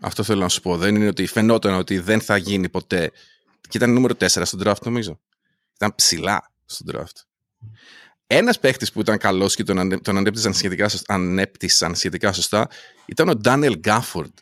Αυτό 0.00 0.22
θέλω 0.22 0.40
να 0.40 0.48
σου 0.48 0.60
πω. 0.60 0.76
Δεν 0.76 0.94
είναι 0.96 1.06
ότι 1.08 1.26
φαινόταν 1.26 1.74
ότι 1.74 1.98
δεν 1.98 2.20
θα 2.20 2.36
γίνει 2.36 2.68
ποτέ. 2.68 3.10
Και 3.68 3.76
ήταν 3.76 3.92
νούμερο 3.92 4.14
4 4.14 4.26
στον 4.26 4.60
draft, 4.64 4.80
νομίζω. 4.84 5.20
Ήταν 5.74 5.94
ψηλά 5.94 6.52
στον 6.64 6.86
draft. 6.94 7.22
Ένας 8.26 8.58
παίχτης 8.58 8.92
που 8.92 9.00
ήταν 9.00 9.18
καλός 9.18 9.54
και 9.54 9.62
τον, 9.62 9.78
ανε- 9.78 10.00
τον 10.02 10.16
ανέπτυσαν, 10.16 10.54
σχετικά, 10.54 10.88
σωσ- 10.88 11.10
ανέπτυσαν 11.10 11.94
σχετικά 11.94 12.32
σωστά 12.32 12.68
ήταν 13.06 13.28
ο 13.28 13.34
Ντάνιελ 13.34 13.78
Γκάφορντ. 13.78 14.32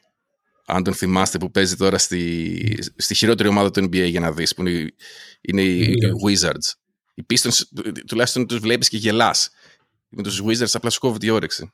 Αν 0.66 0.82
τον 0.82 0.94
θυμάστε 0.94 1.38
που 1.38 1.50
παίζει 1.50 1.76
τώρα 1.76 1.98
στη, 1.98 2.92
στη 2.96 3.14
χειρότερη 3.14 3.48
ομάδα 3.48 3.70
του 3.70 3.80
NBA 3.84 4.08
για 4.08 4.20
να 4.20 4.32
δεις, 4.32 4.54
που 4.54 4.60
είναι, 4.60 4.70
οι- 4.70 4.94
είναι 5.40 5.62
οι 5.62 5.94
Wizards. 6.26 6.72
Οι 7.14 7.24
Pistons, 7.32 7.58
του- 7.74 7.92
τουλάχιστον 8.06 8.46
τους 8.46 8.58
βλέπεις 8.58 8.88
και 8.88 8.96
γελάς. 8.96 9.50
Με 10.08 10.22
τους 10.22 10.42
Wizards 10.44 10.70
απλά 10.72 10.90
σου 10.90 11.00
κόβει 11.00 11.18
τη 11.18 11.30
όρεξη. 11.30 11.72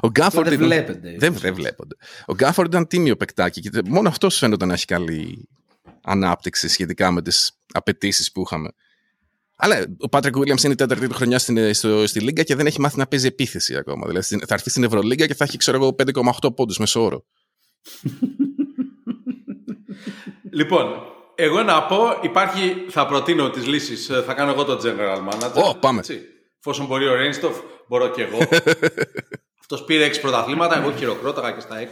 Ο 0.00 0.08
Γκάφορντ 0.08 0.48
δεν 0.48 0.54
ήταν- 0.54 0.66
βλέπετε. 0.68 1.16
Δεν, 1.18 1.34
δεν 1.34 1.54
βλέπονται. 1.54 1.94
Ο 2.26 2.34
Γκάφορντ 2.34 2.68
ήταν 2.68 2.86
τίμιο 2.86 3.16
παικτάκι 3.16 3.60
και 3.60 3.70
μόνο 3.86 4.08
αυτός 4.08 4.36
φαίνεται 4.36 4.64
να 4.64 4.72
έχει 4.72 4.84
καλή 4.84 5.48
ανάπτυξη 6.02 6.68
σχετικά 6.68 7.10
με 7.10 7.22
τις 7.22 7.52
απαιτήσεις 7.72 8.32
που 8.32 8.42
είχαμε. 8.46 8.68
Αλλά 9.60 9.86
ο 9.98 10.08
Πάτρικ 10.08 10.36
Williams 10.36 10.62
είναι 10.64 10.72
η 10.72 10.76
τέταρτη 10.76 11.08
του 11.08 11.14
χρονιά 11.14 11.38
στην, 11.38 11.74
στο, 11.74 12.06
στη 12.06 12.20
Λίγκα 12.20 12.42
και 12.42 12.54
δεν 12.54 12.66
έχει 12.66 12.80
μάθει 12.80 12.98
να 12.98 13.06
παίζει 13.06 13.26
επίθεση 13.26 13.76
ακόμα. 13.76 14.06
Δηλαδή 14.06 14.24
στην- 14.24 14.40
θα 14.46 14.54
έρθει 14.54 14.70
στην 14.70 14.84
Ευρωλίγκα 14.84 15.26
και 15.26 15.34
θα 15.34 15.44
έχει, 15.44 15.56
ξέρω 15.56 15.76
εγώ, 15.76 15.94
5,8 16.42 16.54
πόντους 16.54 16.78
μεσόωρο. 16.78 17.24
Λοιπόν, 20.52 20.86
εγώ 21.34 21.62
να 21.62 21.82
πω, 21.86 22.18
υπάρχει, 22.22 22.84
θα 22.88 23.06
προτείνω 23.06 23.50
τις 23.50 23.66
λύσεις, 23.66 24.06
θα 24.26 24.34
κάνω 24.34 24.50
εγώ 24.50 24.64
το 24.64 24.80
general 24.84 25.28
manager. 25.32 25.62
Ω, 25.64 25.74
πάμε. 25.78 25.98
Έτσι. 25.98 26.20
Εφόσον 26.58 26.86
μπορεί 26.86 27.08
ο 27.08 27.14
Ρέινστοφ, 27.14 27.56
μπορώ 27.88 28.08
και 28.08 28.22
εγώ. 28.22 28.38
Αυτός 29.60 29.84
πήρε 29.84 30.08
6 30.08 30.20
πρωταθλήματα, 30.20 30.78
εγώ 30.78 30.92
χειροκρόταγα 30.92 31.52
και 31.52 31.60
στα 31.60 31.76
6. 31.78 31.84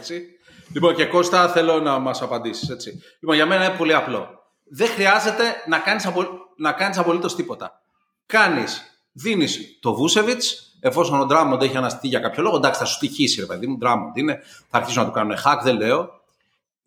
Λοιπόν, 0.73 0.95
και 0.95 1.05
Κώστα, 1.05 1.49
θέλω 1.49 1.79
να 1.79 1.99
μας 1.99 2.21
απαντήσεις, 2.21 2.69
έτσι. 2.69 2.91
Λοιπόν, 3.21 3.35
για 3.35 3.45
μένα 3.45 3.65
είναι 3.65 3.75
πολύ 3.77 3.93
απλό. 3.93 4.27
Δεν 4.71 4.87
χρειάζεται 4.87 5.43
να 5.67 5.77
κάνεις, 5.79 6.05
απο... 6.05 6.25
να 6.57 6.71
κάνεις 6.71 6.97
απολύτως 6.97 7.35
τίποτα. 7.35 7.81
Κάνεις, 8.25 9.01
δίνεις 9.11 9.79
το 9.81 9.93
Βούσεβιτς, 9.93 10.77
εφόσον 10.79 11.19
ο 11.19 11.25
Ντράμοντ 11.25 11.61
έχει 11.61 11.77
αναστεί 11.77 12.07
για 12.07 12.19
κάποιο 12.19 12.43
λόγο, 12.43 12.55
εντάξει, 12.55 12.79
θα 12.79 12.85
σου 12.85 12.93
στοιχήσει, 12.93 13.39
ρε 13.39 13.45
παιδί 13.45 13.67
μου, 13.67 13.77
Ντράμοντ 13.77 14.17
είναι, 14.17 14.39
θα 14.69 14.77
αρχίσουν 14.77 15.01
να 15.01 15.07
του 15.07 15.13
κάνουν 15.13 15.35
hack, 15.45 15.59
δεν 15.63 15.77
λέω 15.77 16.17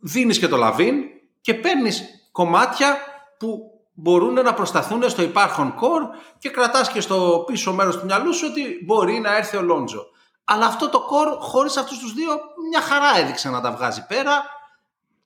δίνεις 0.00 0.38
και 0.38 0.48
το 0.48 0.56
λαβίν 0.56 0.94
και 1.40 1.54
παίρνεις 1.54 2.02
κομμάτια 2.32 2.96
που 3.38 3.70
μπορούν 3.92 4.34
να 4.34 4.54
προσταθούν 4.54 5.10
στο 5.10 5.22
υπάρχον 5.22 5.74
κορ 5.74 6.02
και 6.38 6.48
κρατάς 6.48 6.90
και 6.90 7.00
στο 7.00 7.44
πίσω 7.46 7.72
μέρος 7.72 7.98
του 7.98 8.04
μυαλού 8.04 8.34
σου 8.34 8.46
ότι 8.50 8.84
μπορεί 8.84 9.18
να 9.18 9.36
έρθει 9.36 9.56
ο 9.56 9.62
Λόντζο. 9.62 10.06
Αλλά 10.44 10.66
αυτό 10.66 10.88
το 10.88 11.00
κορ 11.00 11.28
χωρίς 11.38 11.76
αυτούς 11.76 11.98
τους 11.98 12.12
δύο 12.14 12.30
μια 12.70 12.80
χαρά 12.80 13.18
έδειξε 13.18 13.50
να 13.50 13.60
τα 13.60 13.72
βγάζει 13.72 14.06
πέρα. 14.06 14.42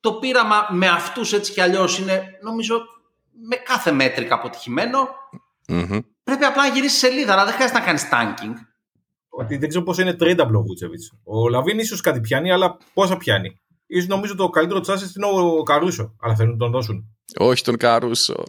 Το 0.01 0.13
πείραμα 0.13 0.67
με 0.71 0.89
αυτούς 0.89 1.33
έτσι 1.33 1.53
κι 1.53 1.61
αλλιώς 1.61 1.99
είναι 1.99 2.39
νομίζω 2.43 2.83
με 3.49 3.57
κάθε 3.57 3.93
μέτρικα 3.93 4.35
αποτυχημένο. 4.35 5.09
Μμμ. 5.69 5.99
Πρέπει 6.23 6.45
απλά 6.45 6.69
να 6.69 6.75
γυρίσεις 6.75 6.99
σελίδα, 6.99 7.33
αλλά 7.33 7.45
δεν 7.45 7.55
χρειάζεται 7.55 7.79
να 7.79 7.85
κάνεις 7.85 8.09
tanking. 8.13 8.55
Ότι 9.29 9.57
δεν 9.57 9.69
ξέρω 9.69 9.85
πόσο 9.85 10.03
είναι 10.03 10.17
tradable 10.21 10.55
ο 10.55 10.63
Βούτσεβιτς. 10.63 11.13
Ο 11.25 11.49
Λαβίν 11.49 11.79
ίσως 11.79 12.01
κάτι 12.01 12.21
πιάνει, 12.21 12.53
αλλά 12.53 12.77
πόσα 12.95 13.17
πιάνει; 13.17 13.61
Ίσως 14.01 14.07
νομίζω 14.07 14.35
το 14.35 14.49
καλύτερό 14.49 14.81
τους 14.81 14.93
asset 14.93 15.17
είναι 15.17 15.27
ο 15.27 15.63
Καρούσο, 15.63 16.17
αλλά 16.21 16.35
θέλουν 16.35 16.53
να 16.53 16.59
τον 16.59 16.71
δώσουν. 16.71 17.17
Όχι 17.39 17.63
τον 17.63 17.77
Καρούσο. 17.77 18.43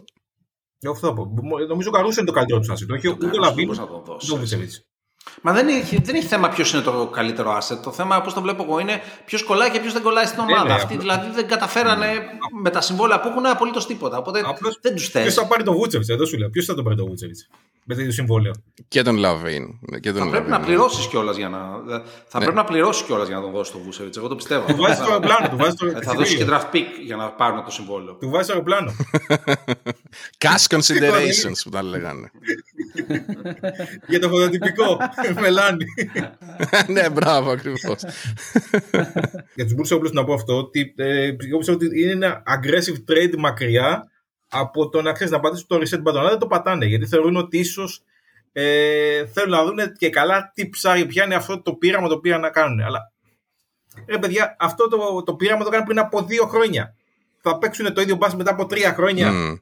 Εγώ 0.78 0.92
αυτό 0.92 1.06
θα 1.06 1.12
πω. 1.12 1.32
Νομίζω 1.68 1.88
ο 1.88 1.92
Καρούσο 1.92 2.20
είναι 2.20 2.28
το 2.28 2.34
καλύτερό 2.34 2.60
τους 2.60 2.72
asset. 2.72 2.96
Όχι 2.96 3.08
ούτε 3.08 3.26
ο 3.26 3.38
Λαβίν, 3.38 3.66
Πώς 3.66 3.78
να 3.78 3.84
ούτε 3.84 3.92
τον 3.92 4.00
ο 4.00 4.02
δώσεις. 4.36 4.86
Βούτσεβιτς. 5.26 5.42
Μα 5.42 5.52
δεν 5.52 5.68
έχει, 5.68 6.00
δεν 6.04 6.14
έχει 6.14 6.26
θέμα 6.26 6.48
ποιος 6.48 6.72
είναι 6.72 6.82
το 6.82 7.06
καλύτερο 7.12 7.58
asset. 7.58 7.76
Το 7.82 7.92
θέμα, 7.92 8.16
όπως 8.16 8.34
το 8.34 8.40
βλέπω 8.40 8.62
εγώ, 8.62 8.78
είναι 8.78 9.00
ποιος 9.24 9.42
κολλάει 9.44 9.70
και 9.70 9.80
ποιος 9.80 9.92
δεν 9.92 10.02
κολλάει 10.02 10.26
στην 10.26 10.38
ομάδα. 10.40 10.64
ναι, 10.64 10.72
Αυτοί 10.72 10.94
απλά- 10.94 10.98
δηλαδή 11.00 11.34
δεν 11.34 11.48
καταφέρανε 11.48 12.06
με 12.62 12.70
τα 12.70 12.80
συμβόλαια 12.80 13.20
που 13.20 13.28
έχουν 13.28 13.46
απολύτως 13.46 13.86
τίποτα. 13.86 14.16
Οπότε 14.18 14.42
Απλώς 14.46 14.78
δεν 14.82 14.94
τους 14.94 15.08
θες. 15.08 15.22
Ποιος 15.22 15.34
θα 15.34 15.46
πάρει 15.46 15.62
τον 15.62 15.74
Βούτσεβιτς, 15.76 16.08
εδώ 16.08 16.24
σου 16.26 16.38
λέω. 16.38 16.48
Ποιος 16.50 16.64
θα 16.64 16.74
τον 16.74 16.84
πάρει 16.84 16.96
τον 16.96 17.06
Βούτσεβιτς 17.06 17.48
με 17.88 17.94
τέτοιο 17.94 18.12
συμβόλαιο; 18.12 18.52
Και 18.88 19.02
τον 19.02 19.16
Λαβίν. 19.16 19.64
Και 20.00 20.12
τον 20.12 20.22
Θα 20.22 20.28
πρέπει 20.30 20.48
Λαβίν. 20.48 20.50
να 20.50 20.60
πληρώσεις 20.60 21.06
κιόλας 21.06 21.36
για 21.36 21.48
να. 21.48 21.58
Θα 22.26 22.38
Ναι. 22.38 22.44
πρέπει 22.44 22.54
να 22.54 22.64
πληρώσεις 22.64 23.02
κιόλας 23.04 23.26
για 23.26 23.36
να 23.36 23.42
τον 23.42 23.50
δώσεις 23.52 23.72
τον 23.72 23.82
Βούτσεβιτς. 23.84 24.16
Εγώ 24.16 24.28
το 24.28 24.34
πιστεύω. 24.36 24.64
Του 24.66 24.76
βάζεις 24.76 24.98
το 24.98 25.04
αεροπλάνο, 25.04 25.48
του 25.48 25.56
βάζεις 25.56 25.74
το 25.74 25.86
Ε, 25.86 25.90
Θα 25.90 25.98
δώσεις 26.12 26.16
και 26.16 26.22
εισιτήριο. 26.42 26.60
draft 26.70 26.74
pick 26.74 26.84
για 27.04 27.16
να 27.16 27.30
πάρουν 27.30 27.64
το 27.64 27.70
συμβόλαιο. 27.70 28.14
Του 28.14 28.30
βάζεις 28.30 28.46
το 28.46 28.52
αεροπλάνο. 28.52 28.92
Cash 30.44 30.76
considerations 30.76 31.58
που 31.64 31.70
τα 31.70 31.82
λέγανε. 31.82 32.30
Για 34.08 34.20
το 34.20 34.28
φωτοτυπικό. 34.28 34.98
Μελάνι. 35.40 35.84
ναι, 36.94 37.10
μπράβο, 37.10 37.50
ακριβώς. 37.50 37.82
Για 39.54 39.66
τους 39.66 39.74
Bulls 39.76 39.96
απλώς 39.96 40.10
να 40.12 40.24
πω 40.24 40.32
αυτό 40.32 40.56
ότι 40.56 40.94
ε, 40.96 41.24
εγώ 41.24 41.58
πιστεύω 41.58 41.78
ότι 41.78 42.02
είναι 42.02 42.10
ένα 42.10 42.42
aggressive 42.46 43.12
trade 43.12 43.34
μακριά 43.38 44.10
από 44.48 44.88
το 44.88 45.02
να 45.02 45.12
ξέρεις 45.12 45.32
να 45.32 45.40
πατήσουν 45.40 45.66
το 45.66 45.76
reset 45.76 46.02
button. 46.02 46.16
Αλλά 46.16 46.28
δεν 46.28 46.38
το 46.38 46.46
πατάνε 46.46 46.86
γιατί 46.86 47.06
θεωρούν 47.06 47.36
ότι 47.36 47.58
ίσως 47.58 48.02
ε, 48.52 49.26
θέλουν 49.26 49.50
να 49.50 49.64
δουν 49.64 49.78
και 49.98 50.10
καλά 50.10 50.52
τι 50.54 50.68
ψάρι 50.68 51.06
πιάνει 51.06 51.34
αυτό 51.34 51.62
το 51.62 51.74
πείραμα 51.74 52.08
το 52.08 52.14
οποίο 52.14 52.38
να 52.38 52.50
κάνουν. 52.50 52.80
Αλλά 52.80 53.12
ρε 54.08 54.18
παιδιά, 54.18 54.56
αυτό 54.58 54.88
το, 54.88 55.22
το 55.22 55.34
πείραμα 55.34 55.64
το 55.64 55.70
κάνουν 55.70 55.86
πριν 55.86 55.98
από 55.98 56.22
δύο 56.22 56.46
χρόνια. 56.46 56.94
Θα 57.40 57.58
παίξουν 57.58 57.92
το 57.92 58.00
ίδιο 58.00 58.16
μπάσκετ 58.16 58.38
μετά 58.38 58.50
από 58.50 58.66
τρία 58.66 58.92
χρόνια. 58.92 59.32
Μμ. 59.32 59.54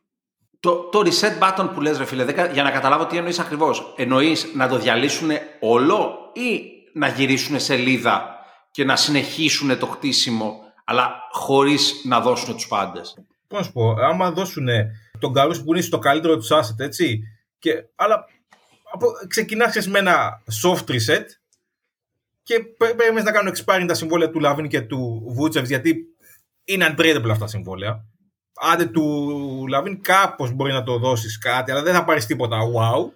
Το, 0.64 0.76
το 0.76 1.02
reset 1.04 1.38
button 1.42 1.70
που 1.74 1.80
λες 1.80 1.98
ρε 1.98 2.04
φίλε, 2.04 2.24
δεν 2.24 2.34
κα- 2.34 2.52
για 2.52 2.62
να 2.62 2.70
καταλάβω 2.70 3.06
τι 3.06 3.16
εννοείς 3.16 3.38
ακριβώς. 3.38 3.94
Εννοείς 3.96 4.50
να 4.54 4.68
το 4.68 4.78
διαλύσουν 4.78 5.30
όλο 5.60 6.30
ή 6.32 6.60
να 6.92 7.08
γυρίσουν 7.08 7.60
σελίδα 7.60 8.38
και 8.70 8.84
να 8.84 8.96
συνεχίσουν 8.96 9.78
το 9.78 9.86
χτίσιμο 9.86 10.60
αλλά 10.84 11.14
χωρίς 11.30 12.02
να 12.04 12.20
δώσουν 12.20 12.54
τους 12.54 12.66
πάντες; 12.66 13.14
Πώς 13.48 13.58
να 13.58 13.64
σου 13.64 13.72
πω, 13.72 13.90
άμα 13.90 14.30
δώσουν 14.30 14.68
τον 15.18 15.32
Καρούσο 15.32 15.62
που 15.62 15.72
είναι 15.72 15.82
το 15.82 15.98
καλύτερό 15.98 16.36
τους 16.36 16.46
asset, 16.46 16.78
έτσι. 16.78 17.20
Και, 17.58 17.72
αλλά 17.94 18.24
από, 18.92 19.06
ξεκινάς 19.28 19.86
με 19.86 19.98
ένα 19.98 20.42
soft 20.62 20.90
reset 20.90 21.24
και 22.42 22.60
πέ- 22.60 22.94
περιμένεις 22.94 23.24
να 23.24 23.32
κάνουν 23.32 23.54
expiring 23.54 23.84
τα 23.88 23.94
συμβόλαια 23.94 24.30
του 24.30 24.40
Λαβίν 24.40 24.68
και 24.68 24.80
του 24.80 25.22
Βούτσεβιτς 25.36 25.64
γιατί 25.66 25.96
είναι 26.64 26.94
untradeable 26.96 27.30
αυτά 27.30 27.38
τα 27.44 27.46
συμβόλαια. 27.46 28.04
Άντε 28.72 28.84
του 28.84 29.04
Λαβίν 29.68 30.02
κάπως 30.02 30.52
μπορεί 30.52 30.72
να 30.72 30.82
το 30.82 30.98
δώσεις 30.98 31.38
κάτι, 31.38 31.70
αλλά 31.70 31.82
δεν 31.82 31.94
θα 31.94 32.04
πάρεις 32.04 32.26
τίποτα 32.26 32.56
wow. 32.60 33.10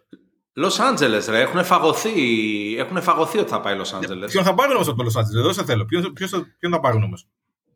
Los 0.64 0.92
Angeles 0.92 1.25
ρε, 1.28 1.40
έχουν 1.40 1.64
φαγωθεί, 1.64 2.11
έχουν 2.78 3.02
φαγωθεί 3.02 3.38
ότι 3.38 3.50
θα 3.50 3.61
πάει 3.61 3.76
Los 3.80 3.99
Angeles. 3.99 4.26
Ποιον 4.30 4.45
θα 4.45 4.54
πάρουν 4.54 4.75
όμως 4.75 4.88
από 4.88 5.02
το 5.02 5.11
Los 5.14 5.21
Angeles, 5.21 5.38
εδώ 5.38 5.52
σε 5.52 5.64
θέλω. 5.64 5.85
Ποιον, 5.85 6.12
ποιος 6.12 6.30
θα- 6.30 6.47
ποιον 6.59 6.73
θα 6.73 6.80
πάρουν 6.80 7.02
όμως; 7.02 7.26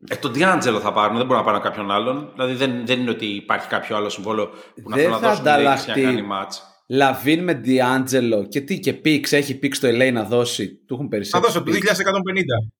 Ε, 0.07 0.15
τον 0.15 0.31
D'Angelo 0.35 0.79
θα 0.81 0.91
πάρουν, 0.93 1.17
δεν 1.17 1.25
μπορούν 1.25 1.41
να 1.41 1.43
πάρουν 1.43 1.61
κάποιον 1.61 1.91
άλλον. 1.91 2.29
Δηλαδή 2.33 2.53
δεν, 2.53 2.85
δεν 2.85 2.99
είναι 2.99 3.09
ότι 3.09 3.25
υπάρχει 3.25 3.67
κάποιο 3.67 3.95
άλλο 3.95 4.09
συμβόλαιο 4.09 4.47
που 4.83 4.89
να 4.89 4.95
Δεν 4.95 5.05
θέλουν 5.05 5.11
να 5.21 5.27
θα 5.27 5.27
δώσουν 5.29 5.43
λέξη 5.45 5.59
ανταλλαχτεί. 5.61 5.99
για 5.99 6.09
να 6.11 6.15
κάνει 6.15 6.27
match. 6.31 6.55
Λαβίν 6.87 7.43
με 7.43 7.61
D'Angelo 7.65 8.49
και 8.49 8.61
τι 8.61 8.79
και 8.79 8.93
picks, 8.93 9.31
έχει 9.31 9.55
picks 9.59 9.79
το 9.79 9.87
LA 9.87 10.11
να 10.13 10.23
δώσει. 10.23 10.67
Του 10.87 10.93
έχουν 10.93 11.03
Θα 11.05 11.09
περισσέψει. 11.09 11.45
δώσω 11.51 11.63
το 11.63 11.71
picks. 11.71 11.75
2150. 11.75 12.71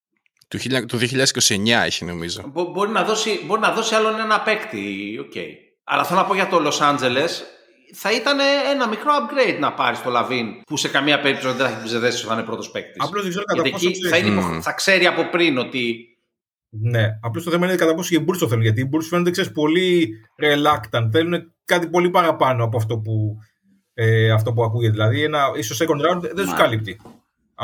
Του, 0.48 0.58
χιλια- 0.58 0.86
του 0.86 0.98
2029 0.98 1.84
έχει 1.86 2.06
νομίζω. 2.06 2.44
Μπο- 2.48 2.72
μπορεί, 2.72 2.92
να 2.92 3.04
δώσει, 3.04 3.40
μπορεί 3.46 3.62
να 3.62 3.72
δώσει 3.72 3.96
άλλον 3.96 4.20
ένα 4.20 4.42
παίκτη, 4.42 5.18
οκ. 5.20 5.34
Αλλά 5.84 6.04
θέλω 6.04 6.20
να 6.20 6.26
πω 6.26 6.34
για 6.34 6.48
το 6.48 6.58
Los 6.68 6.80
Angeles, 6.92 7.30
θα 7.96 8.12
ήταν 8.12 8.38
ένα 8.74 8.88
μικρό 8.88 9.12
upgrade 9.20 9.60
να 9.60 9.74
πάρεις 9.74 10.02
το 10.02 10.10
Λαβίν, 10.10 10.62
που 10.62 10.78
σε 10.78 10.88
καμία 10.88 11.20
περίπτωση 11.20 11.56
δεν 11.58 11.66
θα 11.68 11.72
έχει 11.74 11.84
ψευδαίσθηση 11.84 12.18
ότι 12.18 12.28
θα 12.28 12.34
είναι 12.34 12.44
πρώτος 12.44 12.72
παίκτης. 12.72 13.04
Απλώς 13.06 13.22
δεν 13.22 13.30
ξέρω 13.32 13.46
κατά 13.46 13.62
Γιατί 13.62 13.72
πόσο 13.76 13.88
εκεί 13.90 14.00
ξέρεις. 14.02 14.18
θα, 14.20 14.26
είναι 14.28 14.42
Μμμ. 14.42 14.52
υπο- 14.52 14.62
θα 14.62 14.72
ξέρει 14.74 15.06
από 15.06 15.24
πριν 15.30 15.58
ότι. 15.58 16.08
Ναι, 16.70 17.08
απλώς 17.22 17.44
το 17.44 17.52
θέμα 17.52 17.66
είναι 17.66 17.76
κατά 17.76 17.96
πόσο 17.96 18.16
οι 18.16 18.26
Bulls 18.28 18.38
το 18.38 18.48
θέλουν. 18.48 18.64
Γιατί 18.64 18.82
οι 18.82 18.90
Bulls 18.94 19.06
φαίνονται 19.10 19.32
ξέρεις, 19.32 19.52
πολύ 19.52 20.10
reluctant. 20.42 21.10
Θέλουν 21.12 21.54
κάτι 21.66 21.88
πολύ 21.88 22.10
παραπάνω 22.10 22.64
από 22.64 22.78
αυτό 22.78 22.98
που, 22.98 23.38
ε, 23.94 24.32
αυτό 24.32 24.54
που 24.54 24.64
ακούγεται. 24.64 24.92
Δηλαδή, 24.92 25.24
ένα 25.24 25.44
ίσως 25.58 25.82
second 25.82 26.12
round 26.12 26.20
δεν 26.22 26.36
τους 26.36 26.46
Μα. 26.46 26.56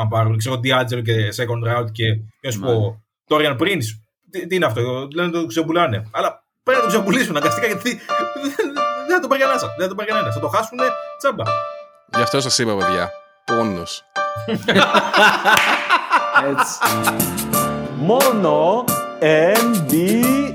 Αν 0.00 0.08
πάρουν, 0.08 0.38
ξέρω, 0.38 0.54
D'Angelo 0.54 1.02
και 1.04 1.28
second 1.36 1.62
round 1.70 1.90
και 1.92 2.04
να 2.42 2.50
σου 2.50 2.60
Μα. 2.60 2.66
πω, 2.66 3.02
Dorian 3.28 3.56
Prince. 3.58 3.86
Τι, 4.30 4.46
τι 4.46 4.54
είναι 4.54 4.66
αυτό, 4.66 5.08
λένε 5.14 5.30
το 5.30 5.46
ξεπουλάνε. 5.46 6.08
Αλλά 6.10 6.44
πρέπει 6.62 6.78
να 6.78 6.84
το 6.86 6.90
ξεπουλήσουν 6.92 7.36
αναγκαστικά 7.36 7.66
γιατί 7.66 7.90
δεν, 8.42 8.72
δεν 9.06 9.14
θα 9.14 9.20
το 9.20 9.28
πάρει 9.28 9.40
κανένα. 9.40 9.58
Δεν 9.58 9.70
θα 9.80 9.88
το 9.88 9.94
πάρει 9.94 10.08
κανένας. 10.08 10.34
Θα 10.34 10.40
το 10.40 10.48
χάσουν 10.48 10.78
τσάμπα. 11.18 11.44
Γι' 12.14 12.22
αυτό 12.22 12.40
σας 12.40 12.58
είπα, 12.58 12.76
παιδιά. 12.76 13.10
Πόνος. 13.44 14.04
Έτσι. 16.50 16.78
Μόνο 17.96 18.84
NBA. 19.20 20.50